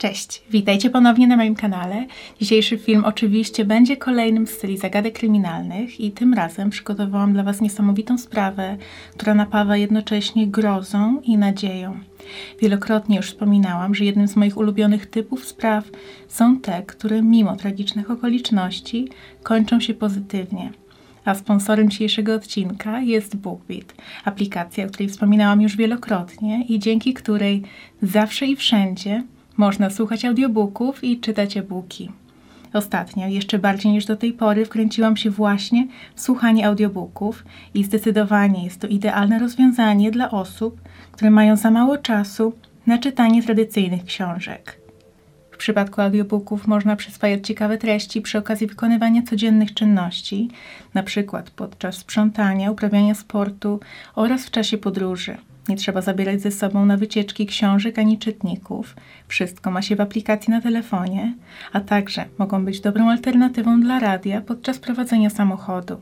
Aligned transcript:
Cześć, 0.00 0.42
witajcie 0.50 0.90
ponownie 0.90 1.26
na 1.26 1.36
moim 1.36 1.54
kanale. 1.54 2.06
Dzisiejszy 2.40 2.78
film 2.78 3.04
oczywiście 3.04 3.64
będzie 3.64 3.96
kolejnym 3.96 4.46
z 4.46 4.50
serii 4.50 4.78
zagadek 4.78 5.14
kryminalnych 5.14 6.00
i 6.00 6.10
tym 6.10 6.34
razem 6.34 6.70
przygotowałam 6.70 7.32
dla 7.32 7.42
Was 7.42 7.60
niesamowitą 7.60 8.18
sprawę, 8.18 8.76
która 9.16 9.34
napawa 9.34 9.76
jednocześnie 9.76 10.46
grozą 10.46 11.20
i 11.20 11.38
nadzieją. 11.38 11.98
Wielokrotnie 12.60 13.16
już 13.16 13.26
wspominałam, 13.26 13.94
że 13.94 14.04
jednym 14.04 14.28
z 14.28 14.36
moich 14.36 14.56
ulubionych 14.56 15.06
typów 15.06 15.44
spraw 15.44 15.84
są 16.28 16.60
te, 16.60 16.82
które 16.82 17.22
mimo 17.22 17.56
tragicznych 17.56 18.10
okoliczności 18.10 19.08
kończą 19.42 19.80
się 19.80 19.94
pozytywnie. 19.94 20.70
A 21.24 21.34
sponsorem 21.34 21.90
dzisiejszego 21.90 22.34
odcinka 22.34 23.00
jest 23.00 23.36
BookBeat, 23.36 23.94
aplikacja, 24.24 24.84
o 24.84 24.88
której 24.88 25.08
wspominałam 25.08 25.62
już 25.62 25.76
wielokrotnie 25.76 26.64
i 26.68 26.78
dzięki 26.78 27.14
której 27.14 27.62
zawsze 28.02 28.46
i 28.46 28.56
wszędzie 28.56 29.22
można 29.56 29.90
słuchać 29.90 30.24
audiobooków 30.24 31.04
i 31.04 31.20
czytać 31.20 31.56
e-booki. 31.56 32.10
Ostatnio, 32.72 33.28
jeszcze 33.28 33.58
bardziej 33.58 33.92
niż 33.92 34.04
do 34.04 34.16
tej 34.16 34.32
pory, 34.32 34.64
wkręciłam 34.64 35.16
się 35.16 35.30
właśnie 35.30 35.86
w 36.14 36.20
słuchanie 36.20 36.66
audiobooków 36.66 37.44
i 37.74 37.84
zdecydowanie 37.84 38.64
jest 38.64 38.80
to 38.80 38.86
idealne 38.86 39.38
rozwiązanie 39.38 40.10
dla 40.10 40.30
osób, 40.30 40.80
które 41.12 41.30
mają 41.30 41.56
za 41.56 41.70
mało 41.70 41.98
czasu 41.98 42.52
na 42.86 42.98
czytanie 42.98 43.42
tradycyjnych 43.42 44.04
książek. 44.04 44.80
W 45.50 45.56
przypadku 45.56 46.00
audiobooków 46.00 46.66
można 46.66 46.96
przyswajać 46.96 47.46
ciekawe 47.46 47.78
treści 47.78 48.22
przy 48.22 48.38
okazji 48.38 48.66
wykonywania 48.66 49.22
codziennych 49.22 49.74
czynności, 49.74 50.48
np. 50.94 51.42
podczas 51.56 51.96
sprzątania, 51.96 52.70
uprawiania 52.70 53.14
sportu 53.14 53.80
oraz 54.14 54.46
w 54.46 54.50
czasie 54.50 54.78
podróży. 54.78 55.36
Nie 55.70 55.76
trzeba 55.76 56.00
zabierać 56.00 56.40
ze 56.40 56.50
sobą 56.50 56.86
na 56.86 56.96
wycieczki 56.96 57.46
książek 57.46 57.98
ani 57.98 58.18
czytników. 58.18 58.96
Wszystko 59.28 59.70
ma 59.70 59.82
się 59.82 59.96
w 59.96 60.00
aplikacji 60.00 60.50
na 60.50 60.60
telefonie, 60.60 61.34
a 61.72 61.80
także 61.80 62.24
mogą 62.38 62.64
być 62.64 62.80
dobrą 62.80 63.10
alternatywą 63.10 63.80
dla 63.80 63.98
radia 63.98 64.40
podczas 64.40 64.78
prowadzenia 64.78 65.30
samochodu. 65.30 65.96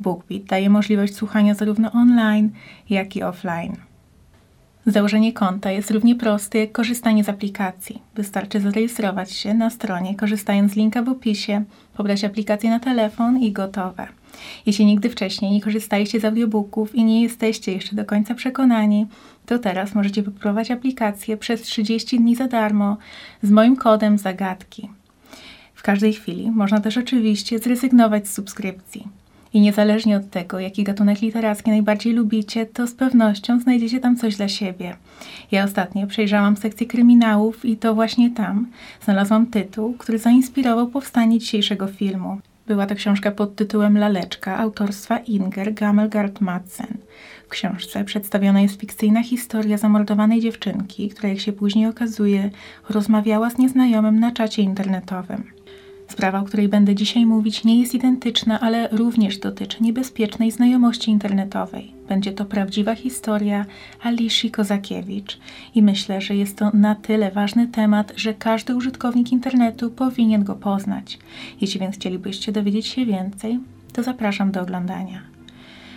BookBeat 0.00 0.42
daje 0.42 0.70
możliwość 0.70 1.14
słuchania 1.14 1.54
zarówno 1.54 1.92
online, 1.92 2.50
jak 2.90 3.16
i 3.16 3.22
offline. 3.22 3.76
Założenie 4.86 5.32
konta 5.32 5.70
jest 5.70 5.90
równie 5.90 6.14
proste 6.14 6.58
jak 6.58 6.72
korzystanie 6.72 7.24
z 7.24 7.28
aplikacji. 7.28 8.02
Wystarczy 8.14 8.60
zarejestrować 8.60 9.32
się 9.32 9.54
na 9.54 9.70
stronie, 9.70 10.14
korzystając 10.14 10.72
z 10.72 10.76
linka 10.76 11.02
w 11.02 11.08
opisie, 11.08 11.64
pobrać 11.96 12.24
aplikację 12.24 12.70
na 12.70 12.80
telefon 12.80 13.38
i 13.38 13.52
gotowe. 13.52 14.08
Jeśli 14.66 14.86
nigdy 14.86 15.10
wcześniej 15.10 15.52
nie 15.52 15.60
korzystaliście 15.60 16.20
z 16.20 16.24
audiobooków 16.24 16.94
i 16.94 17.04
nie 17.04 17.22
jesteście 17.22 17.72
jeszcze 17.72 17.96
do 17.96 18.04
końca 18.04 18.34
przekonani, 18.34 19.06
to 19.46 19.58
teraz 19.58 19.94
możecie 19.94 20.22
wypróbować 20.22 20.70
aplikację 20.70 21.36
przez 21.36 21.62
30 21.62 22.18
dni 22.18 22.36
za 22.36 22.48
darmo 22.48 22.96
z 23.42 23.50
moim 23.50 23.76
kodem 23.76 24.18
zagadki. 24.18 24.88
W 25.74 25.82
każdej 25.82 26.12
chwili 26.12 26.50
można 26.50 26.80
też 26.80 26.96
oczywiście 26.96 27.58
zrezygnować 27.58 28.28
z 28.28 28.34
subskrypcji. 28.34 29.06
I 29.54 29.60
niezależnie 29.60 30.16
od 30.16 30.30
tego, 30.30 30.60
jaki 30.60 30.84
gatunek 30.84 31.20
literacki 31.20 31.70
najbardziej 31.70 32.12
lubicie, 32.12 32.66
to 32.66 32.86
z 32.86 32.94
pewnością 32.94 33.60
znajdziecie 33.60 34.00
tam 34.00 34.16
coś 34.16 34.36
dla 34.36 34.48
siebie. 34.48 34.96
Ja 35.50 35.64
ostatnio 35.64 36.06
przejrzałam 36.06 36.56
sekcję 36.56 36.86
kryminałów 36.86 37.64
i 37.64 37.76
to 37.76 37.94
właśnie 37.94 38.30
tam 38.30 38.66
znalazłam 39.04 39.46
tytuł, 39.46 39.94
który 39.98 40.18
zainspirował 40.18 40.88
powstanie 40.88 41.38
dzisiejszego 41.38 41.86
filmu. 41.86 42.40
Była 42.68 42.86
to 42.86 42.94
książka 42.94 43.30
pod 43.30 43.54
tytułem 43.54 43.98
Laleczka 43.98 44.58
autorstwa 44.58 45.18
Inger 45.18 45.74
Gamelgard 45.74 46.40
Madsen. 46.40 46.96
W 47.46 47.48
książce 47.48 48.04
przedstawiona 48.04 48.60
jest 48.60 48.80
fikcyjna 48.80 49.22
historia 49.22 49.78
zamordowanej 49.78 50.40
dziewczynki, 50.40 51.08
która 51.08 51.28
jak 51.28 51.40
się 51.40 51.52
później 51.52 51.86
okazuje 51.86 52.50
rozmawiała 52.88 53.50
z 53.50 53.58
nieznajomym 53.58 54.20
na 54.20 54.32
czacie 54.32 54.62
internetowym. 54.62 55.57
Sprawa, 56.18 56.40
o 56.40 56.44
której 56.44 56.68
będę 56.68 56.94
dzisiaj 56.94 57.26
mówić, 57.26 57.64
nie 57.64 57.80
jest 57.80 57.94
identyczna, 57.94 58.60
ale 58.60 58.88
również 58.88 59.38
dotyczy 59.38 59.82
niebezpiecznej 59.82 60.50
znajomości 60.50 61.10
internetowej. 61.10 61.92
Będzie 62.08 62.32
to 62.32 62.44
prawdziwa 62.44 62.94
historia 62.94 63.66
Alishi 64.02 64.50
Kozakiewicz 64.50 65.38
i 65.74 65.82
myślę, 65.82 66.20
że 66.20 66.36
jest 66.36 66.56
to 66.56 66.70
na 66.74 66.94
tyle 66.94 67.30
ważny 67.30 67.68
temat, 67.68 68.12
że 68.16 68.34
każdy 68.34 68.76
użytkownik 68.76 69.32
internetu 69.32 69.90
powinien 69.90 70.44
go 70.44 70.54
poznać. 70.54 71.18
Jeśli 71.60 71.80
więc 71.80 71.94
chcielibyście 71.94 72.52
dowiedzieć 72.52 72.86
się 72.86 73.06
więcej, 73.06 73.60
to 73.92 74.02
zapraszam 74.02 74.52
do 74.52 74.60
oglądania. 74.60 75.20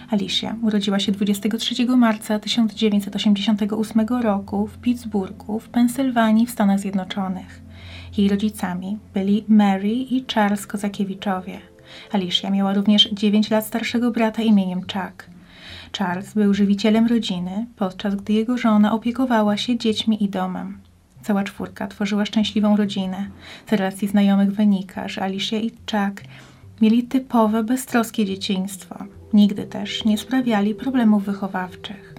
Alicia 0.09 0.55
urodziła 0.61 0.99
się 0.99 1.11
23 1.11 1.85
marca 1.85 2.39
1988 2.39 4.07
roku 4.07 4.67
w 4.67 4.77
Pittsburghu 4.77 5.59
w 5.59 5.69
Pensylwanii 5.69 6.45
w 6.45 6.51
Stanach 6.51 6.79
Zjednoczonych. 6.79 7.70
Jej 8.17 8.29
rodzicami 8.29 8.97
byli 9.13 9.43
Mary 9.47 9.93
i 9.93 10.25
Charles 10.33 10.67
Kozakiewiczowie. 10.67 11.59
Alicia 12.11 12.49
miała 12.49 12.73
również 12.73 13.09
9 13.11 13.49
lat 13.49 13.65
starszego 13.65 14.11
brata 14.11 14.41
imieniem 14.41 14.81
Chuck. 14.81 15.29
Charles 15.97 16.33
był 16.33 16.53
żywicielem 16.53 17.07
rodziny, 17.07 17.65
podczas 17.75 18.15
gdy 18.15 18.33
jego 18.33 18.57
żona 18.57 18.93
opiekowała 18.93 19.57
się 19.57 19.77
dziećmi 19.77 20.23
i 20.23 20.29
domem. 20.29 20.77
Cała 21.21 21.43
czwórka 21.43 21.87
tworzyła 21.87 22.25
szczęśliwą 22.25 22.77
rodzinę. 22.77 23.27
Z 23.67 23.71
relacji 23.71 24.07
znajomych 24.07 24.51
wynika, 24.51 25.07
że 25.07 25.21
Alicia 25.21 25.57
i 25.57 25.69
Chuck 25.69 26.23
mieli 26.81 27.03
typowe, 27.03 27.63
beztroskie 27.63 28.25
dzieciństwo. 28.25 28.95
Nigdy 29.33 29.63
też 29.63 30.05
nie 30.05 30.17
sprawiali 30.17 30.75
problemów 30.75 31.23
wychowawczych. 31.23 32.15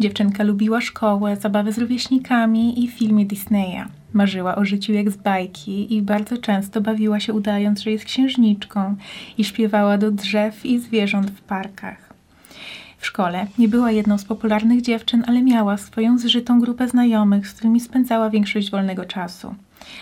Dziewczynka 0.00 0.42
lubiła 0.42 0.80
szkołę, 0.80 1.36
zabawy 1.36 1.72
z 1.72 1.78
rówieśnikami 1.78 2.84
i 2.84 2.88
filmy 2.88 3.24
Disneya. 3.24 3.84
Marzyła 4.14 4.56
o 4.56 4.64
życiu 4.64 4.92
jak 4.92 5.10
z 5.10 5.16
bajki 5.16 5.94
i 5.94 6.02
bardzo 6.02 6.38
często 6.38 6.80
bawiła 6.80 7.20
się 7.20 7.32
udając, 7.32 7.80
że 7.80 7.90
jest 7.90 8.04
księżniczką 8.04 8.96
i 9.38 9.44
śpiewała 9.44 9.98
do 9.98 10.10
drzew 10.10 10.66
i 10.66 10.78
zwierząt 10.78 11.30
w 11.30 11.40
parkach. 11.40 12.14
W 12.98 13.06
szkole 13.06 13.46
nie 13.58 13.68
była 13.68 13.90
jedną 13.90 14.18
z 14.18 14.24
popularnych 14.24 14.82
dziewczyn, 14.82 15.24
ale 15.26 15.42
miała 15.42 15.76
swoją 15.76 16.18
zżytą 16.18 16.60
grupę 16.60 16.88
znajomych, 16.88 17.48
z 17.48 17.54
którymi 17.54 17.80
spędzała 17.80 18.30
większość 18.30 18.70
wolnego 18.70 19.04
czasu. 19.04 19.54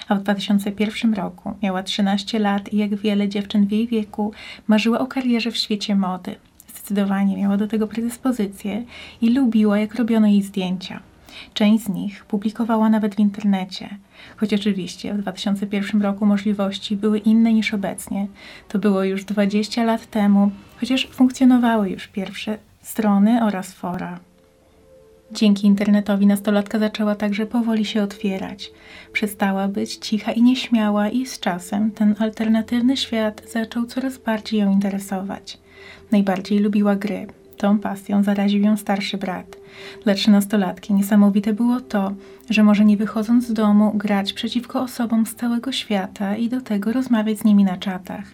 A 0.09 0.15
w 0.15 0.23
2001 0.23 1.15
roku 1.15 1.55
miała 1.63 1.83
13 1.83 2.39
lat 2.39 2.73
i 2.73 2.77
jak 2.77 2.95
wiele 2.95 3.29
dziewczyn 3.29 3.67
w 3.67 3.73
jej 3.73 3.87
wieku 3.87 4.33
marzyła 4.69 4.99
o 4.99 5.07
karierze 5.07 5.51
w 5.51 5.57
świecie 5.57 5.97
mody. 5.97 6.35
Zdecydowanie 6.75 7.37
miała 7.37 7.57
do 7.57 7.69
tego 7.69 7.87
predyspozycję 7.87 8.85
i 9.21 9.31
lubiła, 9.31 9.79
jak 9.79 9.95
robiono 9.95 10.27
jej 10.27 10.43
zdjęcia. 10.43 11.12
Część 11.55 11.85
z 11.85 11.89
nich 11.89 12.25
publikowała 12.25 12.89
nawet 12.89 13.15
w 13.15 13.19
internecie. 13.19 13.89
Choć 14.37 14.55
oczywiście 14.55 15.15
w 15.15 15.19
2001 15.19 16.03
roku 16.03 16.27
możliwości 16.27 16.97
były 16.97 17.19
inne 17.19 17.53
niż 17.53 17.75
obecnie. 17.75 18.27
To 18.69 18.79
było 18.79 19.05
już 19.05 19.25
20 19.25 19.85
lat 19.85 20.11
temu, 20.11 20.51
chociaż 20.81 21.07
funkcjonowały 21.07 21.91
już 21.91 22.09
pierwsze 22.09 22.59
strony 22.83 23.45
oraz 23.45 23.73
fora. 23.73 24.21
Dzięki 25.33 25.67
internetowi 25.67 26.27
nastolatka 26.27 26.79
zaczęła 26.79 27.15
także 27.15 27.47
powoli 27.47 27.85
się 27.85 28.03
otwierać. 28.03 28.71
Przestała 29.13 29.69
być 29.69 29.97
cicha 29.97 30.33
i 30.33 30.43
nieśmiała 30.43 31.09
i 31.09 31.27
z 31.27 31.41
czasem 31.41 31.91
ten 31.91 32.15
alternatywny 32.19 32.97
świat 32.97 33.43
zaczął 33.53 33.87
coraz 33.87 34.19
bardziej 34.19 34.61
ją 34.61 34.73
interesować. 34.73 35.59
Najbardziej 36.11 36.59
lubiła 36.59 36.97
gry, 36.97 37.27
Tą 37.63 37.79
pasją 37.79 38.23
zaraził 38.23 38.63
ją 38.63 38.77
starszy 38.77 39.19
brat. 39.19 39.57
Dla 40.05 40.15
trzynastolatki 40.15 40.95
niesamowite 40.95 41.53
było 41.53 41.81
to, 41.81 42.13
że 42.51 42.63
może 42.63 42.85
nie 42.85 42.97
wychodząc 42.97 43.47
z 43.47 43.53
domu 43.53 43.93
grać 43.95 44.33
przeciwko 44.33 44.83
osobom 44.83 45.27
z 45.27 45.35
całego 45.35 45.73
świata 45.73 46.37
i 46.37 46.49
do 46.49 46.61
tego 46.61 46.93
rozmawiać 46.93 47.39
z 47.39 47.45
nimi 47.45 47.65
na 47.65 47.77
czatach. 47.77 48.25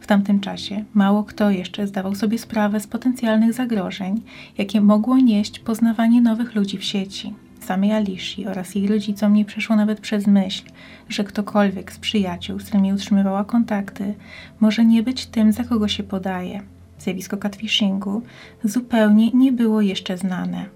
W 0.00 0.06
tamtym 0.06 0.40
czasie 0.40 0.84
mało 0.94 1.24
kto 1.24 1.50
jeszcze 1.50 1.86
zdawał 1.86 2.14
sobie 2.14 2.38
sprawę 2.38 2.80
z 2.80 2.86
potencjalnych 2.86 3.52
zagrożeń, 3.52 4.20
jakie 4.58 4.80
mogło 4.80 5.16
nieść 5.16 5.58
poznawanie 5.58 6.20
nowych 6.20 6.54
ludzi 6.54 6.78
w 6.78 6.84
sieci. 6.84 7.34
Samej 7.60 7.92
Alishi 7.92 8.46
oraz 8.46 8.74
jej 8.74 8.88
rodzicom 8.88 9.32
nie 9.32 9.44
przeszło 9.44 9.76
nawet 9.76 10.00
przez 10.00 10.26
myśl, 10.26 10.64
że 11.08 11.24
ktokolwiek 11.24 11.92
z 11.92 11.98
przyjaciół, 11.98 12.60
z 12.60 12.64
którymi 12.64 12.92
utrzymywała 12.92 13.44
kontakty, 13.44 14.14
może 14.60 14.84
nie 14.84 15.02
być 15.02 15.26
tym, 15.26 15.52
za 15.52 15.64
kogo 15.64 15.88
się 15.88 16.02
podaje 16.02 16.62
zjawisko 17.02 17.36
catfishingu 17.36 18.22
zupełnie 18.64 19.30
nie 19.30 19.52
było 19.52 19.80
jeszcze 19.80 20.18
znane. 20.18 20.66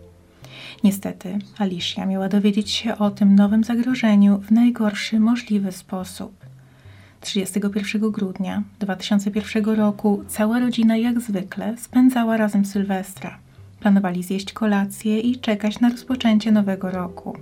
Niestety, 0.85 1.39
Alicia 1.59 2.07
miała 2.07 2.29
dowiedzieć 2.29 2.71
się 2.71 2.99
o 2.99 3.11
tym 3.11 3.35
nowym 3.35 3.65
zagrożeniu 3.65 4.39
w 4.39 4.51
najgorszy 4.51 5.21
możliwy 5.21 5.73
sposób. 5.73 6.33
31 7.21 8.11
grudnia 8.11 8.63
2001 8.81 9.65
roku 9.65 10.25
cała 10.29 10.59
rodzina 10.59 10.97
jak 10.97 11.21
zwykle 11.21 11.77
spędzała 11.79 12.37
razem 12.37 12.65
Sylwestra. 12.65 13.39
Planowali 13.81 14.23
zjeść 14.23 14.53
kolację 14.53 15.21
i 15.21 15.39
czekać 15.39 15.81
na 15.81 15.89
rozpoczęcie 15.89 16.53
nowego 16.53 16.91
roku. 16.91 17.37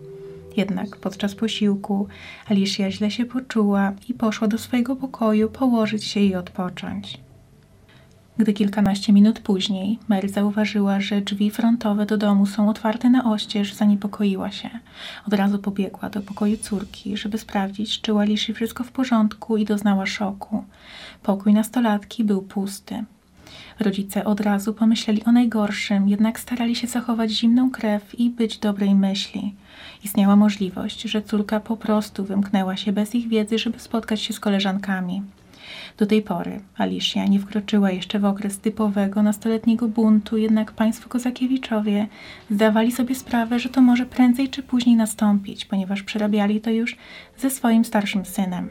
Jednak 0.56 0.96
podczas 0.96 1.34
posiłku 1.34 2.08
Alicia 2.46 2.90
źle 2.90 3.10
się 3.10 3.24
poczuła 3.24 3.92
i 4.08 4.14
poszła 4.14 4.48
do 4.48 4.58
swojego 4.58 4.96
pokoju 4.96 5.50
położyć 5.50 6.04
się 6.04 6.20
i 6.20 6.34
odpocząć. 6.34 7.20
Gdy 8.40 8.52
kilkanaście 8.52 9.12
minut 9.12 9.40
później 9.40 9.98
Mary 10.08 10.28
zauważyła, 10.28 11.00
że 11.00 11.20
drzwi 11.20 11.50
frontowe 11.50 12.06
do 12.06 12.18
domu 12.18 12.46
są 12.46 12.70
otwarte 12.70 13.10
na 13.10 13.32
oścież, 13.32 13.74
zaniepokoiła 13.74 14.50
się. 14.50 14.70
Od 15.26 15.32
razu 15.32 15.58
pobiegła 15.58 16.10
do 16.10 16.20
pokoju 16.20 16.56
córki, 16.56 17.16
żeby 17.16 17.38
sprawdzić, 17.38 18.00
czy 18.00 18.14
u 18.14 18.18
wszystko 18.54 18.84
w 18.84 18.92
porządku 18.92 19.56
i 19.56 19.64
doznała 19.64 20.06
szoku. 20.06 20.64
Pokój 21.22 21.54
nastolatki 21.54 22.24
był 22.24 22.42
pusty. 22.42 23.04
Rodzice 23.80 24.24
od 24.24 24.40
razu 24.40 24.74
pomyśleli 24.74 25.24
o 25.24 25.32
najgorszym, 25.32 26.08
jednak 26.08 26.40
starali 26.40 26.76
się 26.76 26.86
zachować 26.86 27.30
zimną 27.30 27.70
krew 27.70 28.20
i 28.20 28.30
być 28.30 28.58
dobrej 28.58 28.94
myśli. 28.94 29.54
Istniała 30.04 30.36
możliwość, 30.36 31.02
że 31.02 31.22
córka 31.22 31.60
po 31.60 31.76
prostu 31.76 32.24
wymknęła 32.24 32.76
się 32.76 32.92
bez 32.92 33.14
ich 33.14 33.28
wiedzy, 33.28 33.58
żeby 33.58 33.78
spotkać 33.78 34.20
się 34.20 34.32
z 34.32 34.40
koleżankami. 34.40 35.22
Do 36.00 36.06
tej 36.06 36.22
pory 36.22 36.60
Alicia 36.78 37.26
nie 37.26 37.38
wkroczyła 37.38 37.90
jeszcze 37.90 38.18
w 38.18 38.24
okres 38.24 38.58
typowego 38.58 39.22
nastoletniego 39.22 39.88
buntu, 39.88 40.36
jednak 40.36 40.72
państwo 40.72 41.08
Kozakiewiczowie 41.08 42.06
zdawali 42.50 42.92
sobie 42.92 43.14
sprawę, 43.14 43.58
że 43.58 43.68
to 43.68 43.80
może 43.80 44.06
prędzej 44.06 44.48
czy 44.48 44.62
później 44.62 44.96
nastąpić, 44.96 45.64
ponieważ 45.64 46.02
przerabiali 46.02 46.60
to 46.60 46.70
już 46.70 46.96
ze 47.38 47.50
swoim 47.50 47.84
starszym 47.84 48.24
synem. 48.24 48.68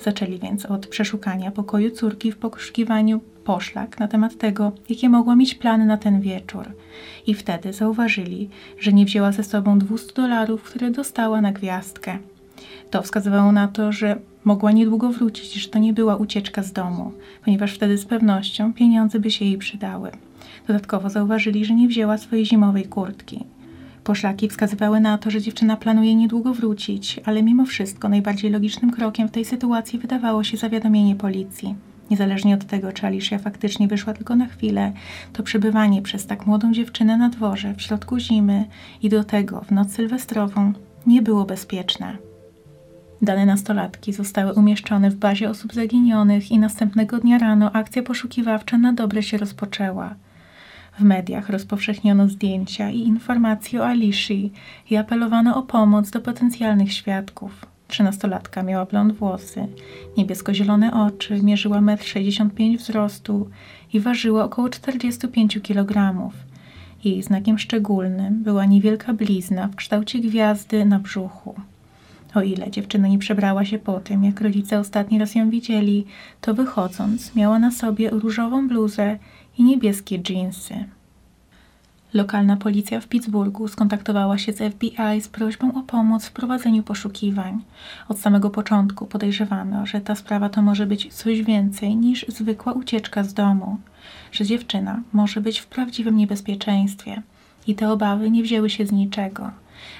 Zaczęli 0.00 0.38
więc 0.38 0.66
od 0.66 0.86
przeszukania 0.86 1.50
pokoju 1.50 1.90
córki 1.90 2.32
w 2.32 2.36
poszukiwaniu 2.36 3.20
poszlak 3.44 3.98
na 3.98 4.08
temat 4.08 4.38
tego, 4.38 4.72
jakie 4.88 5.08
mogła 5.08 5.36
mieć 5.36 5.54
plany 5.54 5.86
na 5.86 5.96
ten 5.96 6.20
wieczór. 6.20 6.72
I 7.26 7.34
wtedy 7.34 7.72
zauważyli, 7.72 8.48
że 8.78 8.92
nie 8.92 9.04
wzięła 9.04 9.32
ze 9.32 9.42
sobą 9.42 9.78
200 9.78 10.12
dolarów, 10.14 10.62
które 10.62 10.90
dostała 10.90 11.40
na 11.40 11.52
gwiazdkę. 11.52 12.18
To 12.90 13.02
wskazywało 13.02 13.52
na 13.52 13.68
to, 13.68 13.92
że 13.92 14.16
mogła 14.44 14.72
niedługo 14.72 15.10
wrócić, 15.10 15.54
że 15.54 15.68
to 15.68 15.78
nie 15.78 15.92
była 15.92 16.16
ucieczka 16.16 16.62
z 16.62 16.72
domu, 16.72 17.12
ponieważ 17.44 17.74
wtedy 17.74 17.98
z 17.98 18.04
pewnością 18.04 18.72
pieniądze 18.72 19.20
by 19.20 19.30
się 19.30 19.44
jej 19.44 19.58
przydały. 19.58 20.10
Dodatkowo 20.66 21.10
zauważyli, 21.10 21.64
że 21.64 21.74
nie 21.74 21.88
wzięła 21.88 22.18
swojej 22.18 22.46
zimowej 22.46 22.84
kurtki. 22.84 23.44
Poszlaki 24.04 24.48
wskazywały 24.48 25.00
na 25.00 25.18
to, 25.18 25.30
że 25.30 25.40
dziewczyna 25.40 25.76
planuje 25.76 26.14
niedługo 26.14 26.54
wrócić, 26.54 27.20
ale 27.24 27.42
mimo 27.42 27.64
wszystko 27.64 28.08
najbardziej 28.08 28.50
logicznym 28.50 28.90
krokiem 28.90 29.28
w 29.28 29.30
tej 29.30 29.44
sytuacji 29.44 29.98
wydawało 29.98 30.44
się 30.44 30.56
zawiadomienie 30.56 31.16
policji. 31.16 31.74
Niezależnie 32.10 32.54
od 32.54 32.64
tego, 32.64 32.92
czy 32.92 33.06
Alicia 33.06 33.38
faktycznie 33.38 33.88
wyszła 33.88 34.12
tylko 34.12 34.36
na 34.36 34.46
chwilę, 34.46 34.92
to 35.32 35.42
przebywanie 35.42 36.02
przez 36.02 36.26
tak 36.26 36.46
młodą 36.46 36.72
dziewczynę 36.72 37.16
na 37.16 37.28
dworze 37.28 37.74
w 37.74 37.82
środku 37.82 38.18
zimy 38.18 38.64
i 39.02 39.08
do 39.08 39.24
tego 39.24 39.60
w 39.60 39.70
noc 39.70 39.92
sylwestrową 39.92 40.72
nie 41.06 41.22
było 41.22 41.44
bezpieczne. 41.44 42.25
Dane 43.22 43.46
nastolatki 43.46 44.12
zostały 44.12 44.52
umieszczone 44.52 45.10
w 45.10 45.14
bazie 45.14 45.50
osób 45.50 45.74
zaginionych 45.74 46.50
i 46.50 46.58
następnego 46.58 47.18
dnia 47.18 47.38
rano 47.38 47.72
akcja 47.72 48.02
poszukiwawcza 48.02 48.78
na 48.78 48.92
dobre 48.92 49.22
się 49.22 49.38
rozpoczęła. 49.38 50.14
W 50.98 51.02
mediach 51.02 51.48
rozpowszechniono 51.48 52.28
zdjęcia 52.28 52.90
i 52.90 52.98
informacje 52.98 53.80
o 53.80 53.86
Alicji 53.86 54.52
i 54.90 54.96
apelowano 54.96 55.56
o 55.56 55.62
pomoc 55.62 56.10
do 56.10 56.20
potencjalnych 56.20 56.92
świadków. 56.92 57.66
Trzynastolatka 57.88 58.62
miała 58.62 58.84
blond 58.84 59.12
włosy, 59.12 59.66
niebiesko-zielone 60.16 61.06
oczy, 61.06 61.42
mierzyła 61.42 61.78
1,65 61.78 62.70
m 62.70 62.76
wzrostu 62.76 63.50
i 63.92 64.00
ważyła 64.00 64.44
około 64.44 64.68
45 64.68 65.58
kg. 65.62 66.14
Jej 67.04 67.22
znakiem 67.22 67.58
szczególnym 67.58 68.42
była 68.42 68.64
niewielka 68.64 69.12
blizna 69.12 69.68
w 69.68 69.76
kształcie 69.76 70.18
gwiazdy 70.18 70.84
na 70.84 70.98
brzuchu. 70.98 71.54
O 72.36 72.42
ile 72.42 72.70
dziewczyna 72.70 73.08
nie 73.08 73.18
przebrała 73.18 73.64
się 73.64 73.78
po 73.78 74.00
tym, 74.00 74.24
jak 74.24 74.40
rodzice 74.40 74.78
ostatni 74.78 75.18
raz 75.18 75.34
ją 75.34 75.50
widzieli, 75.50 76.06
to 76.40 76.54
wychodząc 76.54 77.34
miała 77.34 77.58
na 77.58 77.70
sobie 77.70 78.10
różową 78.10 78.68
bluzę 78.68 79.18
i 79.58 79.64
niebieskie 79.64 80.18
dżinsy. 80.18 80.84
Lokalna 82.14 82.56
policja 82.56 83.00
w 83.00 83.08
Pittsburghu 83.08 83.68
skontaktowała 83.68 84.38
się 84.38 84.52
z 84.52 84.74
FBI 84.74 85.20
z 85.20 85.28
prośbą 85.28 85.74
o 85.74 85.82
pomoc 85.82 86.26
w 86.26 86.32
prowadzeniu 86.32 86.82
poszukiwań. 86.82 87.64
Od 88.08 88.18
samego 88.18 88.50
początku 88.50 89.06
podejrzewano, 89.06 89.86
że 89.86 90.00
ta 90.00 90.14
sprawa 90.14 90.48
to 90.48 90.62
może 90.62 90.86
być 90.86 91.14
coś 91.14 91.42
więcej 91.42 91.96
niż 91.96 92.26
zwykła 92.28 92.72
ucieczka 92.72 93.24
z 93.24 93.34
domu, 93.34 93.78
że 94.32 94.44
dziewczyna 94.44 95.02
może 95.12 95.40
być 95.40 95.58
w 95.58 95.66
prawdziwym 95.66 96.16
niebezpieczeństwie. 96.16 97.22
I 97.66 97.74
te 97.74 97.90
obawy 97.90 98.30
nie 98.30 98.42
wzięły 98.42 98.70
się 98.70 98.86
z 98.86 98.92
niczego. 98.92 99.50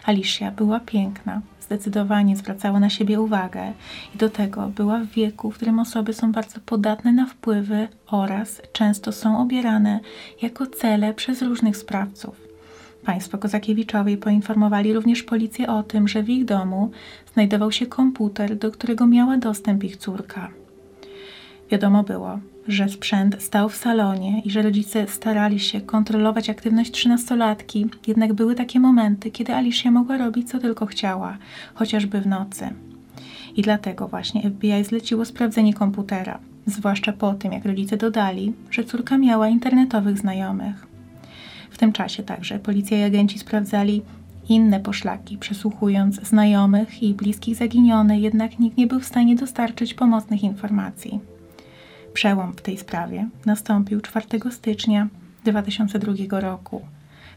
Alicia 0.05 0.51
była 0.51 0.81
piękna, 0.81 1.41
zdecydowanie 1.61 2.37
zwracała 2.37 2.81
na 2.81 2.91
siebie 2.91 3.21
uwagę 3.21 3.73
i 4.15 4.19
do 4.19 4.31
tego 4.31 4.69
była 4.69 4.99
w 4.99 5.07
wieku, 5.07 5.51
w 5.51 5.57
którym 5.57 5.79
osoby 5.79 6.13
są 6.13 6.33
bardzo 6.33 6.61
podatne 6.67 7.13
na 7.13 7.27
wpływy 7.27 7.89
oraz 8.07 8.63
często 8.73 9.13
są 9.13 9.39
obierane 9.39 10.01
jako 10.43 10.67
cele 10.67 11.15
przez 11.15 11.43
różnych 11.43 11.77
sprawców. 11.77 12.47
Państwo 13.05 13.39
Kozakiewiczowie 13.39 14.17
poinformowali 14.17 14.93
również 14.93 15.23
policję 15.23 15.69
o 15.69 15.83
tym, 15.83 16.09
że 16.09 16.23
w 16.23 16.29
ich 16.29 16.45
domu 16.45 16.91
znajdował 17.33 17.73
się 17.73 17.87
komputer, 17.87 18.57
do 18.57 18.71
którego 18.71 19.07
miała 19.07 19.37
dostęp 19.37 19.85
ich 19.85 19.97
córka. 19.97 20.51
Wiadomo 21.71 22.03
było, 22.03 22.39
że 22.69 22.89
sprzęt 22.89 23.43
stał 23.43 23.69
w 23.69 23.77
salonie 23.77 24.43
i 24.45 24.51
że 24.51 24.63
rodzice 24.63 25.07
starali 25.07 25.61
się 25.61 25.81
kontrolować 25.81 26.51
aktywność 26.51 26.91
trzynastolatki, 26.91 27.87
jednak 28.07 28.33
były 28.33 28.55
takie 28.55 28.81
momenty, 28.81 29.31
kiedy 29.31 29.55
Alicia 29.55 29.91
mogła 29.91 30.17
robić 30.17 30.51
co 30.51 30.59
tylko 30.59 30.87
chciała, 30.87 31.39
chociażby 31.75 32.21
w 32.21 32.27
nocy. 32.27 32.69
I 33.57 33.63
dlatego 33.63 34.09
właśnie 34.09 34.51
FBI 34.51 34.85
zleciło 34.85 35.25
sprawdzenie 35.25 35.75
komputera, 35.75 36.39
zwłaszcza 36.67 37.13
po 37.13 37.35
tym, 37.35 37.53
jak 37.53 37.65
rodzice 37.65 37.97
dodali, 37.97 38.53
że 38.71 38.85
córka 38.85 39.19
miała 39.19 39.49
internetowych 39.49 40.19
znajomych. 40.19 40.87
W 41.71 41.79
tym 41.79 41.93
czasie 41.93 42.23
także 42.23 42.59
policja 42.59 42.99
i 42.99 43.03
agenci 43.03 43.39
sprawdzali 43.39 44.03
inne 44.49 44.81
poszlaki, 44.81 45.39
przesłuchując 45.39 46.15
znajomych 46.15 47.03
i 47.03 47.15
bliskich 47.15 47.57
zaginionych, 47.57 48.21
jednak 48.21 48.59
nikt 48.59 48.77
nie 48.77 48.87
był 48.87 49.01
w 49.01 49.05
stanie 49.05 49.37
dostarczyć 49.37 49.95
pomocnych 49.95 50.43
informacji. 50.43 51.21
Przełom 52.17 52.53
w 52.53 52.63
tej 52.63 52.79
sprawie 52.79 53.29
nastąpił 53.47 54.01
4 54.01 54.27
stycznia 54.51 55.09
2002 55.45 56.41
roku. 56.41 56.83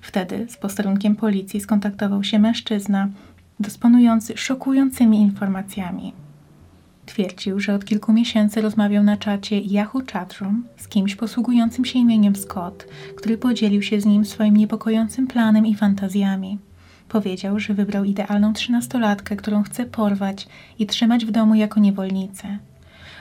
Wtedy 0.02 0.48
z 0.50 0.58
posterunkiem 0.58 1.16
policji 1.16 1.62
skontaktował 1.62 2.24
się 2.24 2.40
mężczyzna 2.40 3.09
dysponujący 3.59 4.38
szokującymi 4.38 5.21
informacjami. 5.21 6.14
Twierdził, 7.06 7.59
że 7.59 7.76
od 7.76 7.86
kilku 7.86 8.14
miesięcy 8.14 8.62
rozmawiał 8.62 9.04
na 9.04 9.18
czacie 9.18 9.62
Yahoo 9.62 10.02
Chatroom 10.14 10.64
z 10.78 10.88
kimś 10.88 11.16
posługującym 11.16 11.86
się 11.86 12.00
imieniem 12.00 12.36
Scott, 12.36 12.88
który 13.18 13.38
podzielił 13.38 13.81
się 13.81 14.02
z 14.02 14.06
nim 14.06 14.26
swoim 14.26 14.57
niepokojącym 14.57 15.28
planem 15.28 15.66
i 15.66 15.76
fantazjami. 15.76 16.59
Powiedział, 17.09 17.59
że 17.59 17.74
wybrał 17.74 18.04
idealną 18.04 18.54
trzynastolatkę, 18.54 19.36
którą 19.36 19.64
chce 19.64 19.86
porwać 19.86 20.48
i 20.80 20.88
trzymać 20.88 21.26
w 21.26 21.31
domu 21.31 21.56
jako 21.56 21.80
niewolnicę. 21.80 22.59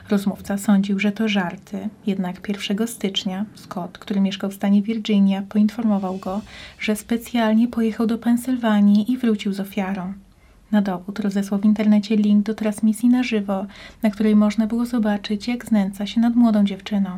Rozmówca 0.09 0.59
sądził, 0.59 0.99
że 0.99 1.12
to 1.12 1.29
żarty, 1.29 1.88
jednak 2.07 2.49
1 2.49 2.87
stycznia 2.87 3.45
Scott, 3.55 3.99
który 3.99 4.21
mieszkał 4.21 4.50
w 4.50 4.55
stanie 4.55 4.83
Virginia, 4.83 5.43
poinformował 5.49 6.19
go, 6.19 6.41
że 6.81 6.97
specjalnie 6.97 7.69
pojechał 7.69 8.07
do 8.07 8.19
Pensylwanii 8.19 9.12
i 9.12 9.19
wrócił 9.19 9.53
z 9.53 9.61
ofiarą. 9.61 10.12
Na 10.73 10.83
dowód 10.83 11.21
rozesłał 11.21 11.61
w 11.61 11.65
internecie 11.65 12.17
link 12.17 12.47
do 12.47 12.55
transmisji 12.55 13.09
na 13.09 13.23
żywo, 13.23 13.67
na 14.03 14.11
której 14.11 14.37
można 14.37 14.67
było 14.67 14.87
zobaczyć, 14.87 15.49
jak 15.49 15.67
znęca 15.67 16.07
się 16.07 16.21
nad 16.21 16.37
młodą 16.37 16.65
dziewczyną. 16.65 17.11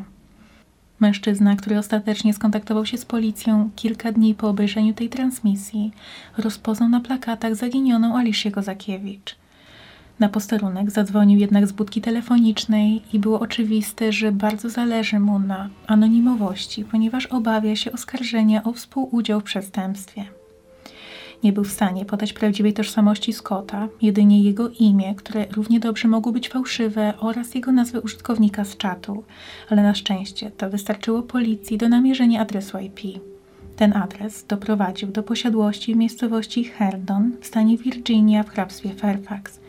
Mężczyzna, 1.00 1.56
który 1.56 1.78
ostatecznie 1.78 2.34
skontaktował 2.34 2.86
się 2.86 2.98
z 2.98 3.04
policją 3.04 3.70
kilka 3.76 4.12
dni 4.12 4.34
po 4.34 4.48
obejrzeniu 4.48 4.94
tej 4.94 5.08
transmisji, 5.08 5.92
rozpoznał 6.38 6.88
na 6.88 7.00
plakatach 7.00 7.54
zaginioną 7.54 8.16
Aliszę 8.16 8.50
Kozakiewicz. 8.50 9.39
Na 10.20 10.28
posterunek 10.28 10.90
zadzwonił 10.90 11.38
jednak 11.38 11.66
z 11.66 11.72
budki 11.72 12.00
telefonicznej 12.00 13.02
i 13.12 13.18
było 13.18 13.40
oczywiste, 13.40 14.12
że 14.12 14.32
bardzo 14.32 14.70
zależy 14.70 15.20
mu 15.20 15.38
na 15.38 15.70
anonimowości, 15.86 16.84
ponieważ 16.84 17.26
obawia 17.26 17.76
się 17.76 17.92
oskarżenia 17.92 18.64
o 18.64 18.72
współudział 18.72 19.40
w 19.40 19.44
przestępstwie. 19.44 20.24
Nie 21.44 21.52
był 21.52 21.64
w 21.64 21.72
stanie 21.72 22.04
podać 22.04 22.32
prawdziwej 22.32 22.72
tożsamości 22.72 23.32
Scotta, 23.32 23.88
jedynie 24.02 24.42
jego 24.42 24.68
imię, 24.68 25.14
które 25.14 25.46
równie 25.52 25.80
dobrze 25.80 26.08
mogło 26.08 26.32
być 26.32 26.48
fałszywe, 26.48 27.14
oraz 27.18 27.54
jego 27.54 27.72
nazwę 27.72 28.00
użytkownika 28.00 28.64
z 28.64 28.76
czatu, 28.76 29.24
ale 29.70 29.82
na 29.82 29.94
szczęście 29.94 30.50
to 30.50 30.70
wystarczyło 30.70 31.22
policji 31.22 31.78
do 31.78 31.88
namierzenia 31.88 32.40
adresu 32.40 32.78
IP. 32.78 33.00
Ten 33.76 33.92
adres 33.96 34.44
doprowadził 34.48 35.08
do 35.08 35.22
posiadłości 35.22 35.94
w 35.94 35.96
miejscowości 35.96 36.64
Herdon 36.64 37.32
w 37.40 37.46
stanie 37.46 37.76
Virginia 37.76 38.42
w 38.42 38.50
hrabstwie 38.50 38.90
Fairfax, 38.94 39.60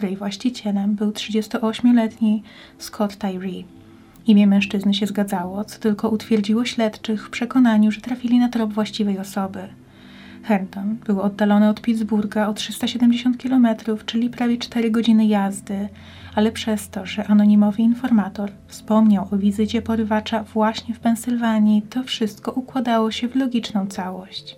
której 0.00 0.16
właścicielem 0.16 0.94
był 0.94 1.10
38-letni 1.10 2.42
Scott 2.78 3.16
Tyree. 3.16 3.64
Imię 4.26 4.46
mężczyzny 4.46 4.94
się 4.94 5.06
zgadzało, 5.06 5.64
co 5.64 5.78
tylko 5.78 6.08
utwierdziło 6.08 6.64
śledczych 6.64 7.26
w 7.26 7.30
przekonaniu, 7.30 7.90
że 7.90 8.00
trafili 8.00 8.38
na 8.38 8.48
trop 8.48 8.72
właściwej 8.72 9.18
osoby. 9.18 9.68
Herndon 10.42 10.96
był 11.06 11.20
oddalony 11.20 11.68
od 11.68 11.80
Pittsburgha 11.80 12.48
o 12.48 12.54
370 12.54 13.42
km, 13.42 13.68
czyli 14.06 14.30
prawie 14.30 14.58
4 14.58 14.90
godziny 14.90 15.26
jazdy, 15.26 15.88
ale 16.34 16.52
przez 16.52 16.88
to, 16.88 17.06
że 17.06 17.26
anonimowy 17.26 17.82
informator 17.82 18.50
wspomniał 18.66 19.28
o 19.30 19.38
wizycie 19.38 19.82
porywacza 19.82 20.42
właśnie 20.42 20.94
w 20.94 21.00
Pensylwanii, 21.00 21.82
to 21.82 22.04
wszystko 22.04 22.52
układało 22.52 23.10
się 23.10 23.28
w 23.28 23.36
logiczną 23.36 23.86
całość. 23.86 24.56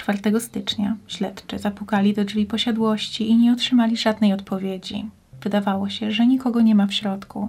4 0.00 0.40
stycznia 0.40 0.96
śledczy 1.06 1.58
zapukali 1.58 2.14
do 2.14 2.24
drzwi 2.24 2.46
posiadłości 2.46 3.30
i 3.30 3.36
nie 3.36 3.52
otrzymali 3.52 3.96
żadnej 3.96 4.32
odpowiedzi. 4.32 5.06
Wydawało 5.42 5.88
się, 5.88 6.12
że 6.12 6.26
nikogo 6.26 6.60
nie 6.60 6.74
ma 6.74 6.86
w 6.86 6.92
środku. 6.92 7.48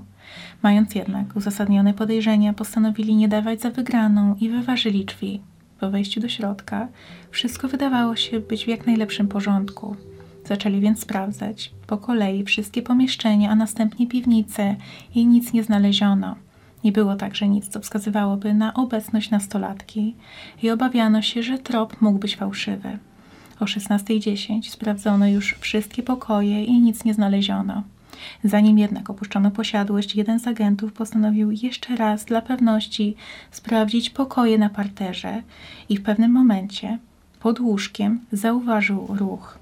Mając 0.63 0.96
jednak 0.96 1.36
uzasadnione 1.36 1.93
podejrzenia, 1.93 2.53
postanowili 2.53 3.15
nie 3.15 3.27
dawać 3.27 3.62
za 3.62 3.70
wygraną 3.70 4.36
i 4.36 4.50
wyważyli 4.50 5.05
drzwi. 5.05 5.41
Po 5.79 5.89
wejściu 5.89 6.22
do 6.22 6.29
środka 6.29 6.88
wszystko 7.29 7.67
wydawało 7.67 8.15
się 8.15 8.39
być 8.39 8.65
w 8.65 8.67
jak 8.67 8.88
najlepszym 8.88 9.27
porządku. 9.27 9.96
Zaczęli 10.46 10.79
więc 10.79 11.00
sprawdzać 11.00 11.72
po 11.88 11.98
kolei 11.98 12.43
wszystkie 12.43 12.81
pomieszczenia, 12.81 13.50
a 13.50 13.55
następnie 13.55 14.08
piwnice 14.08 14.75
i 15.15 15.25
nic 15.25 15.53
nie 15.53 15.63
znaleziono. 15.63 16.36
Nie 16.84 16.92
było 16.92 17.16
także 17.16 17.48
nic, 17.48 17.68
co 17.68 17.80
wskazywałoby 17.80 18.54
na 18.54 18.74
obecność 18.74 19.30
nastolatki 19.30 20.16
i 20.64 20.70
obawiano 20.70 21.22
się, 21.22 21.44
że 21.44 21.58
trop 21.58 22.02
mógł 22.02 22.20
być 22.20 22.36
fałszywy. 22.36 22.98
O 23.60 23.66
16.10 23.66 24.70
sprawdzono 24.70 25.28
już 25.28 25.56
wszystkie 25.60 26.04
pokoje 26.04 26.64
i 26.64 26.80
nic 26.80 27.04
nie 27.06 27.14
znaleziono. 27.14 27.84
Zanim 28.44 28.80
jednak 28.80 29.10
opuszczono 29.10 29.52
posiadłość, 29.52 30.16
jeden 30.16 30.40
z 30.40 30.48
agentów 30.48 30.94
postanowił 30.94 31.52
jeszcze 31.52 31.96
raz 31.96 32.26
dla 32.26 32.42
pewności 32.42 33.16
sprawdzić 33.52 34.10
pokoje 34.10 34.58
na 34.58 34.70
parterze 34.70 35.42
i 35.90 35.98
w 35.98 36.04
pewnym 36.04 36.32
momencie 36.32 36.98
pod 37.40 37.60
łóżkiem 37.60 38.20
zauważył 38.32 39.08
ruch. 39.10 39.61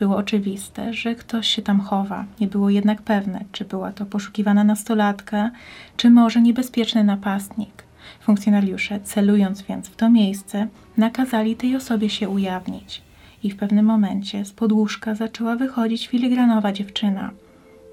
Było 0.00 0.16
oczywiste, 0.16 0.94
że 0.94 1.14
ktoś 1.14 1.48
się 1.48 1.62
tam 1.62 1.80
chowa. 1.80 2.24
Nie 2.40 2.46
było 2.46 2.70
jednak 2.70 3.02
pewne, 3.02 3.44
czy 3.52 3.64
była 3.64 3.92
to 3.92 4.06
poszukiwana 4.06 4.64
nastolatka, 4.64 5.50
czy 5.96 6.10
może 6.10 6.42
niebezpieczny 6.42 7.04
napastnik. 7.04 7.84
Funkcjonariusze, 8.20 9.00
celując 9.00 9.62
więc 9.62 9.88
w 9.88 9.96
to 9.96 10.10
miejsce, 10.10 10.66
nakazali 10.96 11.56
tej 11.56 11.76
osobie 11.76 12.10
się 12.10 12.28
ujawnić. 12.28 13.02
I 13.42 13.50
w 13.50 13.56
pewnym 13.56 13.86
momencie 13.86 14.44
z 14.44 14.52
podłóżka 14.52 15.14
zaczęła 15.14 15.56
wychodzić 15.56 16.08
filigranowa 16.08 16.72
dziewczyna. 16.72 17.30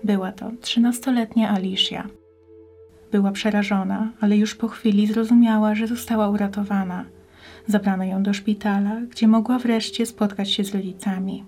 Była 0.04 0.32
to 0.32 0.52
trzynastoletnia 0.62 1.50
Alicia. 1.50 2.08
Była 3.12 3.32
przerażona, 3.32 4.12
ale 4.22 4.38
już 4.38 4.56
po 4.56 4.68
chwili 4.68 5.08
zrozumiała, 5.08 5.76
że 5.76 5.88
została 5.88 6.30
uratowana. 6.30 7.06
Zabrano 7.68 8.04
ją 8.04 8.24
do 8.24 8.34
szpitala, 8.34 9.02
gdzie 9.12 9.28
mogła 9.28 9.60
wreszcie 9.60 10.06
spotkać 10.06 10.52
się 10.52 10.64
z 10.64 10.76
rodzicami. 10.76 11.44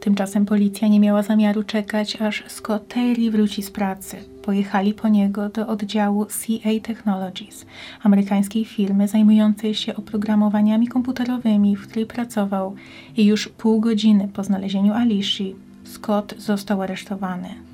Tymczasem 0.00 0.46
policja 0.46 0.88
nie 0.88 1.00
miała 1.00 1.22
zamiaru 1.22 1.62
czekać, 1.62 2.22
aż 2.22 2.44
Scott 2.48 2.88
Terry 2.88 3.30
wróci 3.30 3.62
z 3.62 3.70
pracy. 3.70 4.16
Pojechali 4.42 4.94
po 4.94 5.08
niego 5.08 5.48
do 5.48 5.66
oddziału 5.66 6.26
CA 6.26 6.70
Technologies, 6.82 7.66
amerykańskiej 8.02 8.64
firmy 8.64 9.08
zajmującej 9.08 9.74
się 9.74 9.96
oprogramowaniami 9.96 10.88
komputerowymi, 10.88 11.76
w 11.76 11.88
której 11.88 12.06
pracował 12.06 12.74
i 13.16 13.24
już 13.24 13.48
pół 13.48 13.80
godziny 13.80 14.28
po 14.28 14.44
znalezieniu 14.44 14.94
Alicji 14.94 15.56
Scott 15.84 16.34
został 16.38 16.82
aresztowany. 16.82 17.69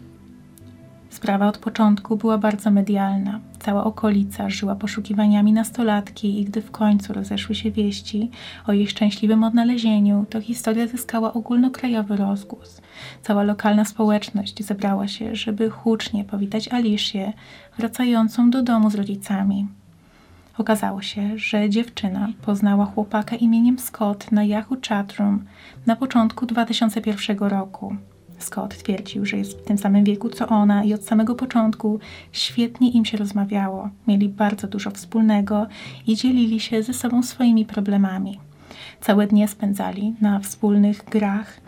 Sprawa 1.26 1.49
od 1.49 1.59
początku 1.59 2.16
była 2.16 2.38
bardzo 2.38 2.71
medialna. 2.71 3.40
Cała 3.59 3.85
okolica 3.85 4.50
żyła 4.50 4.75
poszukiwaniami 4.75 5.52
nastolatki 5.52 6.40
i 6.40 6.45
gdy 6.45 6.62
w 6.62 6.71
końcu 6.71 7.12
rozeszły 7.12 7.54
się 7.54 7.71
wieści 7.71 8.30
o 8.66 8.73
jej 8.73 8.87
szczęśliwym 8.87 9.45
odnalezieniu, 9.45 10.26
to 10.30 10.40
historia 10.40 10.87
zyskała 10.87 11.33
ogólnokrajowy 11.33 12.16
rozgłos. 12.16 12.80
Cała 13.23 13.42
lokalna 13.42 13.85
społeczność 13.85 14.64
zebrała 14.64 15.09
się, 15.09 15.37
żeby 15.37 15.71
hucznie 15.71 16.25
powitać 16.25 16.68
Alicję, 16.68 17.33
wracającą 17.78 18.50
do 18.50 18.62
domu 18.62 18.90
z 18.90 18.95
rodzicami. 18.95 19.68
Okazało 20.59 21.02
się, 21.02 21.38
że 21.38 21.71
dziewczyna 21.71 22.28
poznała 22.42 22.87
chłopaka 22.87 23.37
imieniem 23.37 23.78
Scott 23.78 24.33
na 24.33 24.45
Yahoo 24.45 24.76
Chatroom 24.88 25.45
na 25.87 25.97
początku 25.97 26.47
2001 26.47 27.38
roku. 27.38 27.97
Scott 28.38 28.76
twierdził, 28.76 29.26
że 29.26 29.36
jest 29.36 29.58
w 29.58 29.64
tym 29.64 29.78
samym 29.78 30.04
wieku 30.04 30.28
co 30.28 30.48
ona 30.48 30.84
i 30.84 30.94
od 30.94 31.04
samego 31.04 31.34
początku 31.34 32.00
świetnie 32.32 32.90
im 32.90 33.04
się 33.04 33.16
rozmawiało. 33.16 33.90
Mieli 34.06 34.28
bardzo 34.28 34.66
dużo 34.66 34.90
wspólnego 34.90 35.66
i 36.06 36.16
dzielili 36.16 36.60
się 36.60 36.82
ze 36.82 36.94
sobą 36.94 37.22
swoimi 37.22 37.64
problemami. 37.64 38.38
Całe 39.00 39.26
dnie 39.26 39.48
spędzali 39.48 40.14
na 40.20 40.40
wspólnych 40.40 41.04
grach 41.04 41.60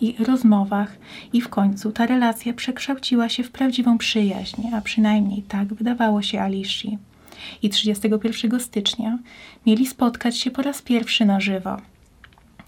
i 0.00 0.24
rozmowach, 0.24 0.96
i 1.32 1.40
w 1.40 1.48
końcu 1.48 1.92
ta 1.92 2.06
relacja 2.06 2.52
przekształciła 2.52 3.28
się 3.28 3.42
w 3.42 3.50
prawdziwą 3.50 3.98
przyjaźń, 3.98 4.62
a 4.74 4.80
przynajmniej 4.80 5.42
tak 5.42 5.74
wydawało 5.74 6.22
się 6.22 6.40
Alicji. 6.40 6.98
I 7.62 7.70
31 7.70 8.60
stycznia 8.60 9.18
mieli 9.66 9.86
spotkać 9.86 10.38
się 10.38 10.50
po 10.50 10.62
raz 10.62 10.82
pierwszy 10.82 11.24
na 11.24 11.40
żywo. 11.40 11.76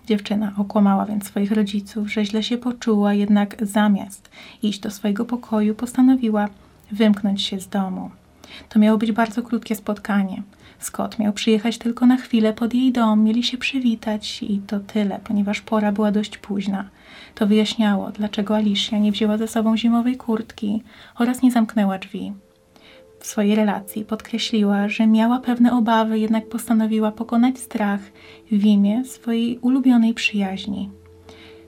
Dziewczyna 0.07 0.53
okłamała 0.59 1.07
więc 1.07 1.25
swoich 1.25 1.53
rodziców, 1.53 2.13
że 2.13 2.25
źle 2.25 2.43
się 2.43 2.59
poczuła, 2.59 3.15
jednak 3.15 3.57
zamiast 3.61 4.31
iść 4.63 4.81
do 4.81 4.91
swojego 4.91 5.25
pokoju, 5.25 5.75
postanowiła 5.75 6.49
wymknąć 6.93 7.43
się 7.43 7.61
z 7.61 7.69
domu. 7.69 8.11
To 8.69 8.79
miało 8.79 8.99
być 8.99 9.13
bardzo 9.13 9.43
krótkie 9.43 9.77
spotkanie. 9.77 10.43
Scott 10.79 11.19
miał 11.19 11.33
przyjechać 11.33 11.79
tylko 11.79 12.07
na 12.07 12.17
chwilę 12.17 12.53
pod 12.53 12.75
jej 12.75 12.93
dom, 12.93 13.25
mieli 13.25 13.43
się 13.43 13.59
przywitać 13.59 14.43
i 14.43 14.59
to 14.59 14.81
tyle, 14.81 15.21
ponieważ 15.25 15.61
pora 15.61 15.93
była 15.93 16.13
dość 16.13 16.39
późna. 16.39 16.89
To 17.35 17.47
wyjaśniało, 17.47 18.11
dlaczego 18.11 18.57
Alicia 18.57 18.99
nie 18.99 19.13
wzięła 19.13 19.39
ze 19.39 19.49
sobą 19.49 19.77
zimowej 19.77 20.17
kurtki 20.17 20.83
oraz 21.19 21.43
nie 21.43 21.53
zamknęła 21.53 21.99
drzwi 21.99 22.33
swojej 23.27 23.55
relacji 23.55 24.05
podkreśliła, 24.05 24.89
że 24.89 25.07
miała 25.07 25.39
pewne 25.39 25.73
obawy, 25.73 26.19
jednak 26.19 26.49
postanowiła 26.49 27.13
pokonać 27.13 27.59
strach 27.59 28.01
w 28.51 28.65
imię 28.65 29.05
swojej 29.05 29.59
ulubionej 29.59 30.15
przyjaźni. 30.15 30.91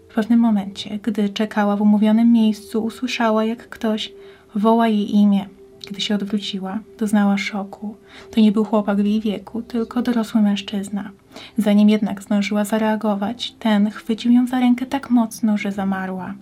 W 0.08 0.14
pewnym 0.14 0.40
momencie, 0.40 0.98
gdy 1.02 1.28
czekała 1.28 1.76
w 1.76 1.82
umówionym 1.82 2.32
miejscu, 2.32 2.84
usłyszała, 2.84 3.44
jak 3.44 3.68
ktoś 3.68 4.12
woła 4.54 4.88
jej 4.88 5.16
imię. 5.16 5.46
Gdy 5.90 6.00
się 6.00 6.14
odwróciła, 6.14 6.78
doznała 6.98 7.38
szoku. 7.38 7.96
To 8.30 8.40
nie 8.40 8.52
był 8.52 8.64
chłopak 8.64 9.02
w 9.02 9.04
jej 9.06 9.20
wieku, 9.20 9.62
tylko 9.62 10.02
dorosły 10.02 10.40
mężczyzna. 10.40 11.10
Zanim 11.58 11.88
jednak 11.88 12.22
zdążyła 12.22 12.64
zareagować, 12.64 13.52
ten 13.58 13.90
chwycił 13.90 14.32
ją 14.32 14.46
za 14.46 14.60
rękę 14.60 14.86
tak 14.86 15.10
mocno, 15.10 15.58
że 15.58 15.72
zamarła. 15.72 16.34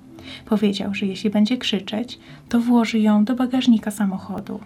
Powiedział, 0.47 0.95
że 0.95 1.07
jeśli 1.07 1.31
będzie 1.31 1.59
krzyczeć, 1.59 2.19
to 2.49 2.61
włoży 2.61 2.99
ją 2.99 3.25
do 3.25 3.35
bagażnika 3.35 3.91
samochodu. 3.91 4.61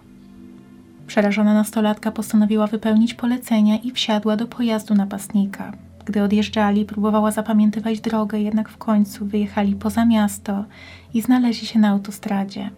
Przerażona 1.11 1.55
nastolatka 1.55 2.12
postanowiła 2.12 2.67
wypełnić 2.67 3.14
polecenia 3.14 3.76
i 3.76 3.90
wsiadła 3.90 4.37
do 4.37 4.47
pojazdu 4.47 4.95
napastnika. 4.95 5.73
Gdy 6.05 6.23
odjeżdżali, 6.23 6.85
próbowała 6.85 7.31
zapamiętywać 7.31 8.00
drogę, 8.00 8.40
jednak 8.40 8.69
w 8.69 8.79
końcu 8.79 9.26
wyjechali 9.26 9.75
poza 9.75 10.05
miasto 10.05 10.64
i 11.14 11.23
znaleźli 11.23 11.67
się 11.67 11.79
na 11.79 11.88
autostradzie. 11.88 12.71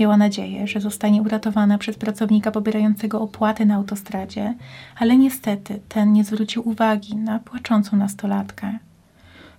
Miała 0.00 0.16
nadzieję, 0.16 0.66
że 0.66 0.80
zostanie 0.80 1.22
uratowana 1.22 1.78
przez 1.78 1.96
pracownika 1.96 2.50
pobierającego 2.50 3.20
opłaty 3.20 3.66
na 3.66 3.74
autostradzie, 3.74 4.54
ale 4.98 5.16
niestety 5.16 5.80
ten 5.88 6.12
nie 6.12 6.24
zwrócił 6.24 6.68
uwagi 6.68 7.16
na 7.16 7.38
płaczącą 7.38 7.96
nastolatkę. 7.96 8.78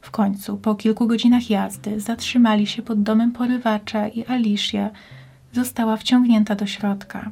W 0.02 0.12
końcu, 0.12 0.58
po 0.58 0.76
kilku 0.76 1.08
godzinach 1.08 1.50
jazdy, 1.50 2.00
zatrzymali 2.00 2.68
się 2.68 2.82
pod 2.82 3.04
domem 3.04 3.32
porywacza 3.32 4.08
i 4.08 4.26
Alicia 4.26 4.90
została 5.54 5.98
wciągnięta 5.98 6.56
do 6.56 6.66
środka. 6.66 7.32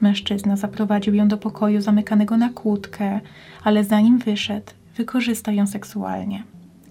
Mężczyzna 0.00 0.56
zaprowadził 0.56 1.14
ją 1.14 1.28
do 1.28 1.38
pokoju 1.38 1.80
zamykanego 1.80 2.36
na 2.36 2.48
kłódkę, 2.48 3.20
ale 3.64 3.84
zanim 3.84 4.18
wyszedł, 4.18 4.72
wykorzystał 4.96 5.54
ją 5.54 5.66
seksualnie. 5.66 6.42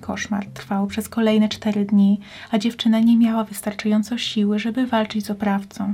Koszmar 0.01 0.45
trwał 0.45 0.87
przez 0.87 1.09
kolejne 1.09 1.49
cztery 1.49 1.85
dni, 1.85 2.19
a 2.51 2.57
dziewczyna 2.57 2.99
nie 2.99 3.17
miała 3.17 3.43
wystarczająco 3.43 4.17
siły, 4.17 4.59
żeby 4.59 4.87
walczyć 4.87 5.25
z 5.25 5.31
oprawcą. 5.31 5.93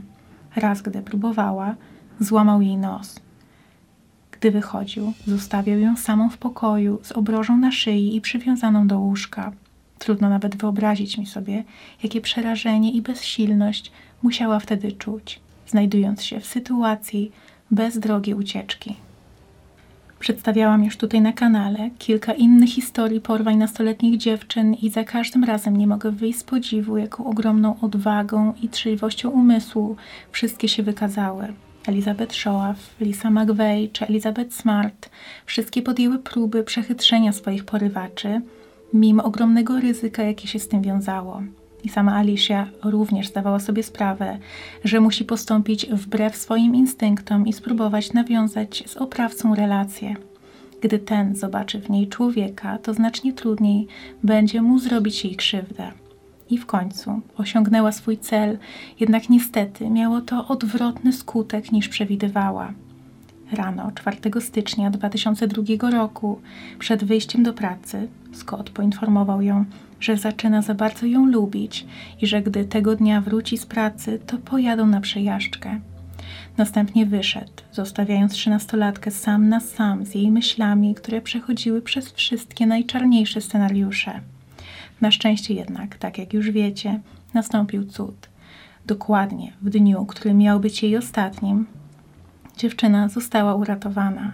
Raz, 0.55 0.81
gdy 0.81 1.01
próbowała, 1.01 1.75
złamał 2.19 2.61
jej 2.61 2.77
nos. 2.77 3.19
Gdy 4.31 4.51
wychodził, 4.51 5.13
zostawiał 5.27 5.79
ją 5.79 5.97
samą 5.97 6.29
w 6.29 6.37
pokoju, 6.37 6.99
z 7.03 7.11
obrożą 7.11 7.57
na 7.57 7.71
szyi 7.71 8.15
i 8.15 8.21
przywiązaną 8.21 8.87
do 8.87 8.99
łóżka. 8.99 9.51
Trudno 9.99 10.29
nawet 10.29 10.55
wyobrazić 10.55 11.17
mi 11.17 11.25
sobie, 11.25 11.63
jakie 12.03 12.21
przerażenie 12.21 12.91
i 12.91 13.01
bezsilność 13.01 13.91
musiała 14.23 14.59
wtedy 14.59 14.91
czuć 14.91 15.39
znajdując 15.69 16.23
się 16.23 16.39
w 16.39 16.45
sytuacji 16.45 17.31
bez 17.71 17.99
drogi 17.99 18.33
ucieczki. 18.33 18.95
Przedstawiałam 20.19 20.83
już 20.83 20.97
tutaj 20.97 21.21
na 21.21 21.33
kanale 21.33 21.89
kilka 21.99 22.33
innych 22.33 22.69
historii 22.69 23.21
porwań 23.21 23.57
nastoletnich 23.57 24.17
dziewczyn 24.17 24.73
i 24.73 24.89
za 24.89 25.03
każdym 25.03 25.43
razem 25.43 25.77
nie 25.77 25.87
mogę 25.87 26.11
wyjść 26.11 26.39
z 26.39 26.43
podziwu, 26.43 26.97
jaką 26.97 27.25
ogromną 27.25 27.79
odwagą 27.81 28.53
i 28.61 28.69
trzeźwością 28.69 29.29
umysłu 29.29 29.95
wszystkie 30.31 30.67
się 30.67 30.83
wykazały. 30.83 31.53
Elizabeth 31.87 32.35
Shoaf, 32.35 32.75
Lisa 33.01 33.29
McVeigh 33.29 33.91
czy 33.91 34.07
Elizabeth 34.07 34.53
Smart 34.53 35.09
wszystkie 35.45 35.81
podjęły 35.81 36.19
próby 36.19 36.63
przechytrzenia 36.63 37.31
swoich 37.31 37.65
porywaczy, 37.65 38.41
mimo 38.93 39.23
ogromnego 39.23 39.79
ryzyka, 39.79 40.23
jakie 40.23 40.47
się 40.47 40.59
z 40.59 40.67
tym 40.67 40.81
wiązało. 40.81 41.41
I 41.83 41.89
sama 41.89 42.15
Alicia 42.15 42.67
również 42.83 43.27
zdawała 43.27 43.59
sobie 43.59 43.83
sprawę, 43.83 44.37
że 44.83 44.99
musi 44.99 45.25
postąpić 45.25 45.85
wbrew 45.85 46.35
swoim 46.35 46.75
instynktom 46.75 47.47
i 47.47 47.53
spróbować 47.53 48.13
nawiązać 48.13 48.83
z 48.87 48.97
oprawcą 48.97 49.55
relację. 49.55 50.15
Gdy 50.81 50.99
ten 50.99 51.35
zobaczy 51.35 51.79
w 51.79 51.89
niej 51.89 52.07
człowieka, 52.07 52.77
to 52.77 52.93
znacznie 52.93 53.33
trudniej 53.33 53.87
będzie 54.23 54.61
mu 54.61 54.79
zrobić 54.79 55.25
jej 55.25 55.35
krzywdę. 55.35 55.91
I 56.49 56.57
w 56.57 56.65
końcu 56.65 57.21
osiągnęła 57.37 57.91
swój 57.91 58.17
cel, 58.17 58.57
jednak 58.99 59.29
niestety 59.29 59.89
miało 59.89 60.21
to 60.21 60.47
odwrotny 60.47 61.13
skutek 61.13 61.71
niż 61.71 61.89
przewidywała. 61.89 62.73
Rano 63.51 63.91
4 63.95 64.41
stycznia 64.41 64.89
2002 64.89 65.89
roku, 65.89 66.39
przed 66.79 67.03
wyjściem 67.03 67.43
do 67.43 67.53
pracy, 67.53 68.07
Scott 68.33 68.69
poinformował 68.69 69.41
ją, 69.41 69.65
że 69.99 70.17
zaczyna 70.17 70.61
za 70.61 70.73
bardzo 70.73 71.05
ją 71.05 71.25
lubić 71.25 71.85
i 72.21 72.27
że 72.27 72.41
gdy 72.41 72.65
tego 72.65 72.95
dnia 72.95 73.21
wróci 73.21 73.57
z 73.57 73.65
pracy, 73.65 74.19
to 74.27 74.37
pojadą 74.37 74.87
na 74.87 75.01
przejażdżkę. 75.01 75.79
Następnie 76.57 77.05
wyszedł, 77.05 77.51
zostawiając 77.71 78.33
trzynastolatkę 78.33 79.11
sam 79.11 79.49
na 79.49 79.59
sam 79.59 80.05
z 80.05 80.15
jej 80.15 80.31
myślami, 80.31 80.95
które 80.95 81.21
przechodziły 81.21 81.81
przez 81.81 82.11
wszystkie 82.11 82.65
najczarniejsze 82.65 83.41
scenariusze. 83.41 84.19
Na 85.01 85.11
szczęście 85.11 85.53
jednak, 85.53 85.97
tak 85.97 86.17
jak 86.17 86.33
już 86.33 86.51
wiecie, 86.51 86.99
nastąpił 87.33 87.85
cud. 87.85 88.29
Dokładnie 88.85 89.53
w 89.61 89.69
dniu, 89.69 90.05
który 90.05 90.33
miał 90.33 90.59
być 90.59 90.83
jej 90.83 90.97
ostatnim, 90.97 91.65
dziewczyna 92.57 93.09
została 93.09 93.55
uratowana. 93.55 94.33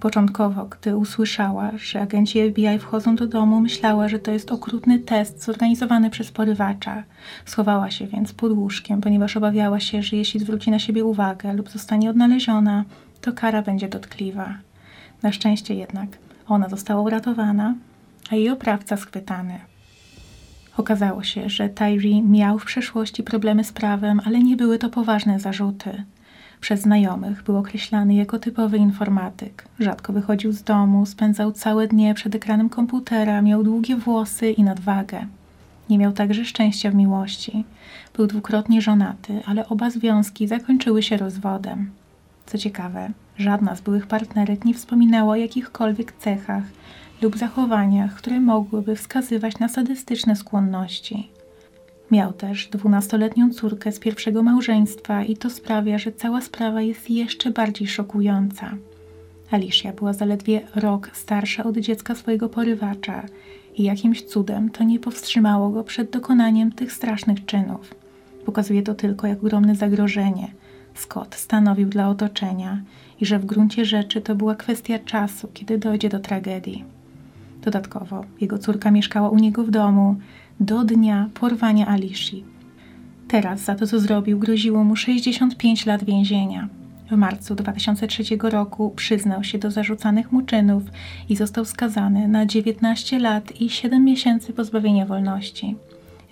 Początkowo, 0.00 0.64
gdy 0.64 0.96
usłyszała, 0.96 1.70
że 1.76 2.00
agenci 2.00 2.50
FBI 2.50 2.78
wchodzą 2.78 3.16
do 3.16 3.26
domu, 3.26 3.60
myślała, 3.60 4.08
że 4.08 4.18
to 4.18 4.30
jest 4.30 4.52
okrutny 4.52 4.98
test 4.98 5.44
zorganizowany 5.44 6.10
przez 6.10 6.30
porywacza. 6.30 7.02
Schowała 7.44 7.90
się 7.90 8.06
więc 8.06 8.32
pod 8.32 8.52
łóżkiem, 8.52 9.00
ponieważ 9.00 9.36
obawiała 9.36 9.80
się, 9.80 10.02
że 10.02 10.16
jeśli 10.16 10.40
zwróci 10.40 10.70
na 10.70 10.78
siebie 10.78 11.04
uwagę 11.04 11.54
lub 11.54 11.70
zostanie 11.70 12.10
odnaleziona, 12.10 12.84
to 13.20 13.32
kara 13.32 13.62
będzie 13.62 13.88
dotkliwa. 13.88 14.54
Na 15.22 15.32
szczęście 15.32 15.74
jednak 15.74 16.08
ona 16.48 16.68
została 16.68 17.02
uratowana, 17.02 17.74
a 18.30 18.36
jej 18.36 18.50
oprawca 18.50 18.96
schwytany. 18.96 19.60
Okazało 20.76 21.22
się, 21.22 21.50
że 21.50 21.68
Tyree 21.68 22.22
miał 22.22 22.58
w 22.58 22.64
przeszłości 22.64 23.22
problemy 23.22 23.64
z 23.64 23.72
prawem, 23.72 24.20
ale 24.24 24.38
nie 24.38 24.56
były 24.56 24.78
to 24.78 24.90
poważne 24.90 25.40
zarzuty. 25.40 26.04
Przez 26.62 26.80
znajomych 26.80 27.42
był 27.42 27.56
określany 27.56 28.14
jako 28.14 28.38
typowy 28.38 28.76
informatyk. 28.78 29.64
Rzadko 29.78 30.12
wychodził 30.12 30.52
z 30.52 30.62
domu, 30.62 31.06
spędzał 31.06 31.52
całe 31.52 31.88
dnie 31.88 32.14
przed 32.14 32.34
ekranem 32.34 32.68
komputera, 32.68 33.42
miał 33.42 33.62
długie 33.62 33.96
włosy 33.96 34.50
i 34.50 34.62
nadwagę. 34.62 35.26
Nie 35.90 35.98
miał 35.98 36.12
także 36.12 36.44
szczęścia 36.44 36.90
w 36.90 36.94
miłości. 36.94 37.64
Był 38.16 38.26
dwukrotnie 38.26 38.82
żonaty, 38.82 39.40
ale 39.46 39.68
oba 39.68 39.90
związki 39.90 40.48
zakończyły 40.48 41.02
się 41.02 41.16
rozwodem. 41.16 41.90
Co 42.46 42.58
ciekawe, 42.58 43.10
żadna 43.38 43.76
z 43.76 43.80
byłych 43.80 44.06
partnerek 44.06 44.64
nie 44.64 44.74
wspominała 44.74 45.32
o 45.32 45.36
jakichkolwiek 45.36 46.12
cechach 46.12 46.64
lub 47.22 47.38
zachowaniach, 47.38 48.14
które 48.14 48.40
mogłyby 48.40 48.96
wskazywać 48.96 49.58
na 49.58 49.68
sadystyczne 49.68 50.36
skłonności. 50.36 51.28
Miał 52.10 52.32
też 52.32 52.68
dwunastoletnią 52.68 53.50
córkę 53.50 53.92
z 53.92 53.98
pierwszego 53.98 54.42
małżeństwa 54.42 55.24
i 55.24 55.36
to 55.36 55.50
sprawia, 55.50 55.98
że 55.98 56.12
cała 56.12 56.40
sprawa 56.40 56.82
jest 56.82 57.10
jeszcze 57.10 57.50
bardziej 57.50 57.88
szokująca. 57.88 58.74
Alicia 59.50 59.92
była 59.92 60.12
zaledwie 60.12 60.60
rok 60.74 61.10
starsza 61.12 61.64
od 61.64 61.78
dziecka 61.78 62.14
swojego 62.14 62.48
porywacza 62.48 63.22
i 63.76 63.82
jakimś 63.82 64.22
cudem 64.22 64.70
to 64.70 64.84
nie 64.84 64.98
powstrzymało 64.98 65.70
go 65.70 65.84
przed 65.84 66.10
dokonaniem 66.10 66.72
tych 66.72 66.92
strasznych 66.92 67.44
czynów. 67.44 67.94
Pokazuje 68.44 68.82
to 68.82 68.94
tylko, 68.94 69.26
jak 69.26 69.38
ogromne 69.38 69.74
zagrożenie 69.74 70.52
Scott 70.94 71.34
stanowił 71.34 71.88
dla 71.88 72.08
otoczenia 72.08 72.82
i 73.20 73.26
że 73.26 73.38
w 73.38 73.46
gruncie 73.46 73.84
rzeczy 73.84 74.20
to 74.20 74.34
była 74.34 74.54
kwestia 74.54 74.98
czasu, 74.98 75.48
kiedy 75.54 75.78
dojdzie 75.78 76.08
do 76.08 76.20
tragedii. 76.20 76.84
Dodatkowo 77.62 78.24
jego 78.40 78.58
córka 78.58 78.90
mieszkała 78.90 79.28
u 79.30 79.38
niego 79.38 79.64
w 79.64 79.70
domu, 79.70 80.16
do 80.62 80.84
dnia 80.84 81.28
porwania 81.34 81.86
Alishi. 81.86 82.44
Teraz 83.28 83.60
za 83.60 83.74
to, 83.74 83.86
co 83.86 84.00
zrobił, 84.00 84.38
groziło 84.38 84.84
mu 84.84 84.96
65 84.96 85.86
lat 85.86 86.04
więzienia. 86.04 86.68
W 87.10 87.16
marcu 87.16 87.54
2003 87.54 88.22
roku 88.42 88.92
przyznał 88.96 89.44
się 89.44 89.58
do 89.58 89.70
zarzucanych 89.70 90.32
mu 90.32 90.42
czynów 90.42 90.82
i 91.28 91.36
został 91.36 91.64
skazany 91.64 92.28
na 92.28 92.46
19 92.46 93.18
lat 93.18 93.60
i 93.60 93.70
7 93.70 94.04
miesięcy 94.04 94.52
pozbawienia 94.52 95.06
wolności. 95.06 95.76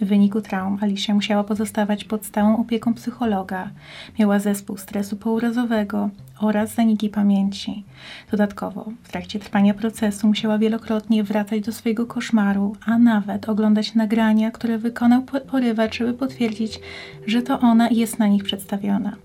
W 0.01 0.05
wyniku 0.05 0.41
traum 0.41 0.79
Alicia 0.81 1.15
musiała 1.15 1.45
pozostawać 1.45 2.05
pod 2.05 2.27
stałą 2.27 2.57
opieką 2.57 2.95
psychologa, 2.95 3.71
miała 4.19 4.39
zespół 4.39 4.77
stresu 4.77 5.17
pourazowego 5.17 6.11
oraz 6.41 6.75
zaniki 6.75 7.09
pamięci. 7.09 7.85
Dodatkowo, 8.31 8.93
w 9.03 9.09
trakcie 9.09 9.39
trwania 9.39 9.75
procesu 9.75 10.27
musiała 10.27 10.59
wielokrotnie 10.59 11.25
wracać 11.25 11.61
do 11.61 11.73
swojego 11.73 12.07
koszmaru, 12.07 12.77
a 12.87 12.99
nawet 12.99 13.49
oglądać 13.49 13.95
nagrania, 13.95 14.51
które 14.51 14.79
wykonał 14.79 15.23
porywacz, 15.23 15.99
żeby 15.99 16.15
potwierdzić, 16.15 16.81
że 17.27 17.43
to 17.43 17.61
ona 17.61 17.89
jest 17.91 18.19
na 18.19 18.27
nich 18.27 18.45
przedstawiona. 18.45 19.17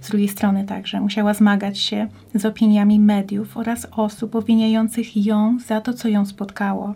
Z 0.00 0.08
drugiej 0.08 0.28
strony 0.28 0.64
także 0.64 1.00
musiała 1.00 1.34
zmagać 1.34 1.78
się 1.78 2.08
z 2.34 2.46
opiniami 2.46 3.00
mediów 3.00 3.56
oraz 3.56 3.86
osób 3.90 4.34
obwiniających 4.34 5.26
ją 5.26 5.58
za 5.66 5.80
to, 5.80 5.92
co 5.92 6.08
ją 6.08 6.26
spotkało. 6.26 6.94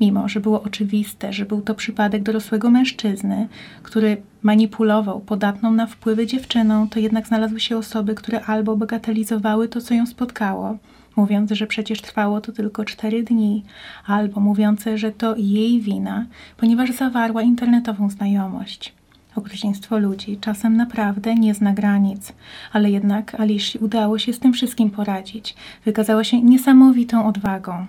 Mimo, 0.00 0.28
że 0.28 0.40
było 0.40 0.62
oczywiste, 0.62 1.32
że 1.32 1.46
był 1.46 1.62
to 1.62 1.74
przypadek 1.74 2.22
dorosłego 2.22 2.70
mężczyzny, 2.70 3.48
który 3.82 4.22
manipulował 4.42 5.20
podatną 5.20 5.72
na 5.72 5.86
wpływy 5.86 6.26
dziewczyną, 6.26 6.88
to 6.88 7.00
jednak 7.00 7.26
znalazły 7.26 7.60
się 7.60 7.76
osoby, 7.76 8.14
które 8.14 8.44
albo 8.44 8.76
bagatelizowały 8.76 9.68
to, 9.68 9.80
co 9.80 9.94
ją 9.94 10.06
spotkało, 10.06 10.76
mówiąc, 11.16 11.50
że 11.50 11.66
przecież 11.66 12.00
trwało 12.00 12.40
to 12.40 12.52
tylko 12.52 12.84
cztery 12.84 13.22
dni, 13.22 13.64
albo 14.06 14.40
mówiące, 14.40 14.98
że 14.98 15.12
to 15.12 15.36
jej 15.36 15.80
wina, 15.80 16.26
ponieważ 16.56 16.92
zawarła 16.92 17.42
internetową 17.42 18.10
znajomość. 18.10 18.99
Okrucieństwo 19.36 19.98
ludzi 19.98 20.38
czasem 20.40 20.76
naprawdę 20.76 21.34
nie 21.34 21.54
zna 21.54 21.72
granic, 21.72 22.32
ale 22.72 22.90
jednak 22.90 23.40
Alishi 23.40 23.78
udało 23.78 24.18
się 24.18 24.32
z 24.32 24.38
tym 24.38 24.52
wszystkim 24.52 24.90
poradzić. 24.90 25.54
Wykazała 25.84 26.24
się 26.24 26.42
niesamowitą 26.42 27.26
odwagą. 27.26 27.86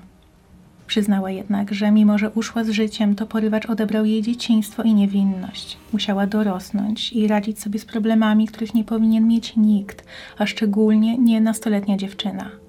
Przyznała 0.87 1.31
jednak, 1.31 1.73
że 1.73 1.91
mimo, 1.91 2.17
że 2.17 2.29
uszła 2.29 2.63
z 2.63 2.69
życiem, 2.69 3.15
to 3.15 3.25
porywacz 3.25 3.65
odebrał 3.65 4.05
jej 4.05 4.21
dzieciństwo 4.21 4.83
i 4.83 4.93
niewinność. 4.93 5.77
Musiała 5.93 6.27
dorosnąć 6.27 7.13
i 7.13 7.27
radzić 7.27 7.59
sobie 7.59 7.79
z 7.79 7.85
problemami, 7.85 8.47
których 8.47 8.73
nie 8.73 8.83
powinien 8.83 9.27
mieć 9.27 9.55
nikt, 9.55 10.05
a 10.37 10.45
szczególnie 10.45 11.17
nie 11.17 11.41
nastoletnia 11.41 11.97
dziewczyna. 11.97 12.60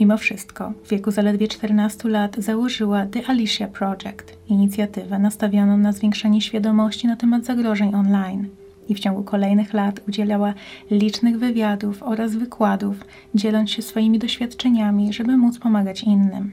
Mimo 0.00 0.16
wszystko, 0.16 0.72
w 0.84 0.88
wieku 0.88 1.10
zaledwie 1.10 1.48
14 1.48 2.08
lat 2.08 2.36
założyła 2.38 3.06
The 3.06 3.26
Alicia 3.26 3.68
Project, 3.68 4.36
inicjatywę 4.48 5.18
nastawioną 5.18 5.78
na 5.78 5.92
zwiększenie 5.92 6.40
świadomości 6.40 7.06
na 7.06 7.16
temat 7.16 7.44
zagrożeń 7.44 7.94
online. 7.94 8.48
I 8.88 8.94
w 8.94 9.00
ciągu 9.00 9.22
kolejnych 9.22 9.74
lat 9.74 10.00
udzielała 10.08 10.54
licznych 10.90 11.38
wywiadów 11.38 12.02
oraz 12.02 12.36
wykładów, 12.36 13.04
dzieląc 13.34 13.70
się 13.70 13.82
swoimi 13.82 14.18
doświadczeniami, 14.18 15.12
żeby 15.12 15.36
móc 15.36 15.58
pomagać 15.58 16.02
innym. 16.02 16.52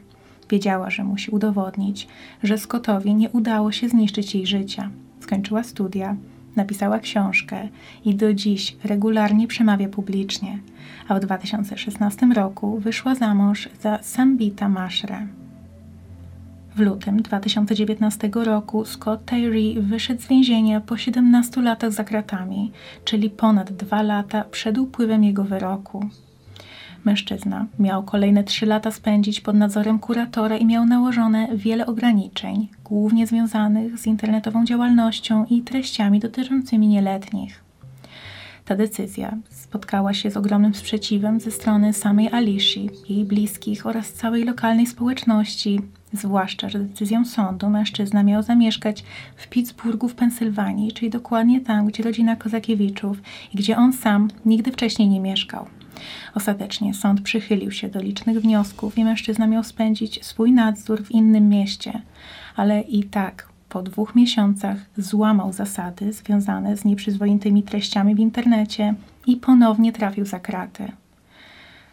Wiedziała, 0.50 0.90
że 0.90 1.04
musi 1.04 1.32
udowodnić, 1.32 2.08
że 2.44 2.58
Scottowi 2.58 3.16
nie 3.16 3.30
udało 3.30 3.72
się 3.72 3.90
zniszczyć 3.90 4.36
jej 4.36 4.48
życia. 4.48 4.90
Skończyła 5.20 5.64
studia, 5.64 6.16
napisała 6.58 7.00
książkę 7.00 7.68
i 8.06 8.16
do 8.16 8.34
dziś 8.34 8.78
regularnie 8.84 9.48
przemawia 9.48 9.90
publicznie, 9.90 10.60
a 11.08 11.16
w 11.16 11.20
2016 11.20 12.26
roku 12.36 12.80
wyszła 12.80 13.16
za 13.16 13.36
mąż 13.36 13.70
za 13.82 14.00
Sambita 14.02 14.70
Mashre. 14.70 15.28
W 16.76 16.80
lutym 16.80 17.22
2019 17.22 18.30
roku 18.34 18.86
Scott 18.86 19.26
Tyree 19.26 19.82
wyszedł 19.82 20.22
z 20.22 20.28
więzienia 20.28 20.82
po 20.82 20.98
17 20.98 21.62
latach 21.62 21.92
za 21.92 22.04
kratami, 22.04 22.72
czyli 23.06 23.30
ponad 23.30 23.74
dwa 23.74 24.02
lata 24.02 24.44
przed 24.44 24.78
upływem 24.78 25.24
jego 25.24 25.44
wyroku. 25.44 26.10
Mężczyzna 27.06 27.66
miał 27.80 28.04
kolejne 28.04 28.44
trzy 28.44 28.66
lata 28.66 28.92
spędzić 28.92 29.42
pod 29.42 29.56
nadzorem 29.56 30.00
kuratora 30.00 30.58
i 30.58 30.66
miał 30.66 30.86
nałożone 30.86 31.48
wiele 31.56 31.86
ograniczeń, 31.86 32.68
głównie 32.84 33.28
związanych 33.28 33.98
z 33.98 34.08
internetową 34.08 34.66
działalnością 34.66 35.46
i 35.46 35.62
treściami 35.62 36.20
dotyczącymi 36.20 36.88
nieletnich. 36.88 37.64
Ta 38.66 38.76
decyzja 38.76 39.38
spotkała 39.50 40.14
się 40.14 40.32
z 40.32 40.38
ogromnym 40.38 40.74
sprzeciwem 40.74 41.40
ze 41.40 41.52
strony 41.52 41.94
samej 41.94 42.30
Alishi, 42.32 42.90
jej 43.10 43.26
bliskich 43.26 43.86
oraz 43.86 44.14
całej 44.14 44.44
lokalnej 44.44 44.88
społeczności, 44.88 45.80
Zwłaszcza, 46.14 46.70
że 46.70 46.80
decyzją 46.80 47.26
sądu 47.26 47.70
mężczyzna 47.70 48.24
miał 48.24 48.44
zamieszkać 48.44 49.04
w 49.36 49.48
Pittsburghu 49.48 50.08
w 50.08 50.16
Pensylwanii, 50.16 50.92
czyli 50.92 51.10
dokładnie 51.10 51.62
tam, 51.62 51.88
gdzie 51.88 52.04
rodzina 52.04 52.36
Kozakiewiczów 52.36 53.18
i 53.54 53.58
gdzie 53.58 53.78
on 53.78 53.94
sam 53.94 54.28
nigdy 54.46 54.72
wcześniej 54.72 55.10
nie 55.10 55.20
mieszkał. 55.20 55.68
Ostatecznie 56.36 56.94
sąd 56.94 57.22
przychylił 57.22 57.72
się 57.72 57.90
do 57.90 58.02
licznych 58.02 58.42
wniosków 58.42 58.98
i 58.98 59.06
mężczyzna 59.06 59.48
miał 59.48 59.64
spędzić 59.64 60.26
swój 60.26 60.52
nadzór 60.52 61.04
w 61.04 61.12
innym 61.12 61.50
mieście, 61.50 62.02
ale 62.56 62.82
i 62.82 63.04
tak 63.04 63.48
po 63.70 63.82
dwóch 63.82 64.16
miesiącach 64.16 64.78
złamał 64.98 65.54
zasady 65.54 66.14
związane 66.14 66.78
z 66.78 66.86
nieprzyzwoitymi 66.86 67.64
treściami 67.64 68.16
w 68.16 68.20
internecie 68.20 68.94
i 69.28 69.36
ponownie 69.36 69.94
trafił 69.94 70.26
za 70.26 70.40
kraty. 70.40 70.92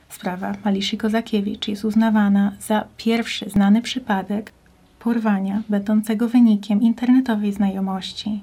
Sprawa 0.09 0.55
Maliszy 0.65 0.97
Kozakiewicz 0.97 1.69
jest 1.69 1.85
uznawana 1.85 2.53
za 2.61 2.85
pierwszy 2.97 3.51
znany 3.51 3.83
przypadek 3.83 4.53
porwania 4.99 5.63
będącego 5.69 6.29
wynikiem 6.29 6.83
internetowej 6.83 7.53
znajomości. 7.53 8.41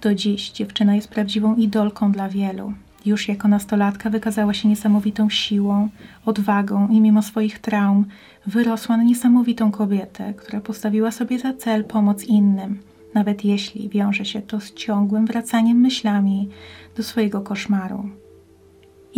Do 0.00 0.14
dziś 0.14 0.50
dziewczyna 0.50 0.94
jest 0.94 1.08
prawdziwą 1.08 1.56
idolką 1.56 2.12
dla 2.12 2.28
wielu. 2.28 2.72
Już 3.06 3.28
jako 3.28 3.48
nastolatka 3.48 4.10
wykazała 4.10 4.54
się 4.54 4.68
niesamowitą 4.68 5.30
siłą, 5.30 5.88
odwagą 6.26 6.88
i 6.88 7.00
mimo 7.00 7.22
swoich 7.22 7.58
traum 7.58 8.04
wyrosła 8.46 8.96
na 8.96 9.02
niesamowitą 9.02 9.70
kobietę, 9.70 10.34
która 10.34 10.60
postawiła 10.60 11.10
sobie 11.10 11.38
za 11.38 11.52
cel 11.52 11.84
pomoc 11.84 12.24
innym, 12.24 12.78
nawet 13.14 13.44
jeśli 13.44 13.88
wiąże 13.88 14.24
się 14.24 14.42
to 14.42 14.60
z 14.60 14.74
ciągłym 14.74 15.26
wracaniem 15.26 15.76
myślami 15.76 16.48
do 16.96 17.02
swojego 17.02 17.40
koszmaru. 17.40 18.10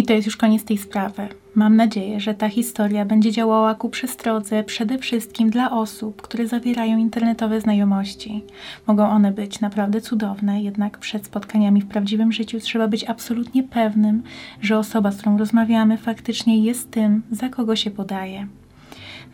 I 0.01 0.05
to 0.05 0.13
jest 0.13 0.27
już 0.27 0.37
koniec 0.37 0.65
tej 0.65 0.79
sprawy. 0.79 1.29
Mam 1.55 1.77
nadzieję, 1.77 2.21
że 2.21 2.35
ta 2.35 2.49
historia 2.49 3.05
będzie 3.05 3.33
działała 3.33 3.75
ku 3.75 3.89
przestrodze 3.89 4.65
przede 4.65 4.99
wszystkim 4.99 5.51
dla 5.51 5.71
osób, 5.71 6.23
które 6.23 6.49
zawierają 6.49 6.99
internetowe 6.99 7.61
znajomości. 7.61 8.45
Mogą 8.87 9.09
one 9.09 9.33
być 9.33 9.61
naprawdę 9.61 10.01
cudowne, 10.01 10.63
jednak 10.63 10.99
przed 10.99 11.27
spotkaniami 11.27 11.81
w 11.81 11.87
prawdziwym 11.87 12.33
życiu 12.33 12.61
trzeba 12.61 12.89
być 12.89 13.05
absolutnie 13.05 13.63
pewnym, 13.63 14.23
że 14.63 14.79
osoba, 14.79 15.13
z 15.13 15.17
którą 15.17 15.39
rozmawiamy, 15.39 15.97
faktycznie 15.97 16.65
jest 16.65 16.91
tym, 16.91 17.23
za 17.31 17.49
kogo 17.49 17.77
się 17.77 17.91
podaje. 17.91 18.47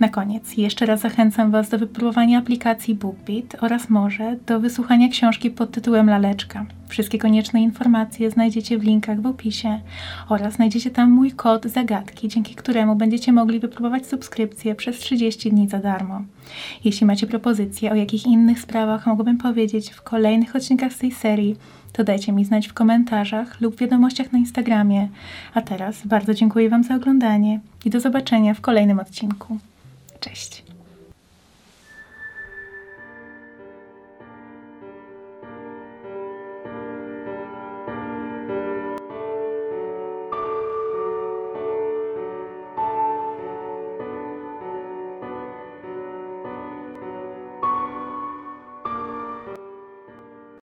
Na 0.00 0.08
koniec 0.08 0.56
jeszcze 0.56 0.86
raz 0.86 1.00
zachęcam 1.00 1.50
Was 1.50 1.68
do 1.68 1.78
wypróbowania 1.78 2.38
aplikacji 2.38 2.94
BookBeat 2.94 3.56
oraz 3.60 3.90
może 3.90 4.36
do 4.46 4.60
wysłuchania 4.60 5.08
książki 5.08 5.50
pod 5.50 5.70
tytułem 5.70 6.10
Laleczka. 6.10 6.66
Wszystkie 6.88 7.18
konieczne 7.18 7.62
informacje 7.62 8.30
znajdziecie 8.30 8.78
w 8.78 8.84
linkach 8.84 9.20
w 9.20 9.26
opisie 9.26 9.80
oraz 10.28 10.54
znajdziecie 10.54 10.90
tam 10.90 11.10
mój 11.10 11.32
kod 11.32 11.64
zagadki, 11.64 12.28
dzięki 12.28 12.54
któremu 12.54 12.96
będziecie 12.96 13.32
mogli 13.32 13.60
wypróbować 13.60 14.06
subskrypcję 14.06 14.74
przez 14.74 14.98
30 14.98 15.50
dni 15.50 15.68
za 15.68 15.78
darmo. 15.78 16.22
Jeśli 16.84 17.06
macie 17.06 17.26
propozycje, 17.26 17.92
o 17.92 17.94
jakich 17.94 18.26
innych 18.26 18.60
sprawach 18.60 19.06
mogłabym 19.06 19.38
powiedzieć 19.38 19.90
w 19.90 20.02
kolejnych 20.02 20.56
odcinkach 20.56 20.92
z 20.92 20.98
tej 20.98 21.12
serii, 21.12 21.56
to 21.92 22.04
dajcie 22.04 22.32
mi 22.32 22.44
znać 22.44 22.68
w 22.68 22.74
komentarzach 22.74 23.60
lub 23.60 23.76
wiadomościach 23.76 24.32
na 24.32 24.38
Instagramie. 24.38 25.08
A 25.54 25.62
teraz 25.62 26.06
bardzo 26.06 26.34
dziękuję 26.34 26.70
Wam 26.70 26.84
za 26.84 26.94
oglądanie 26.94 27.60
i 27.84 27.90
do 27.90 28.00
zobaczenia 28.00 28.54
w 28.54 28.60
kolejnym 28.60 29.00
odcinku. 29.00 29.58
Cześć. 30.20 30.65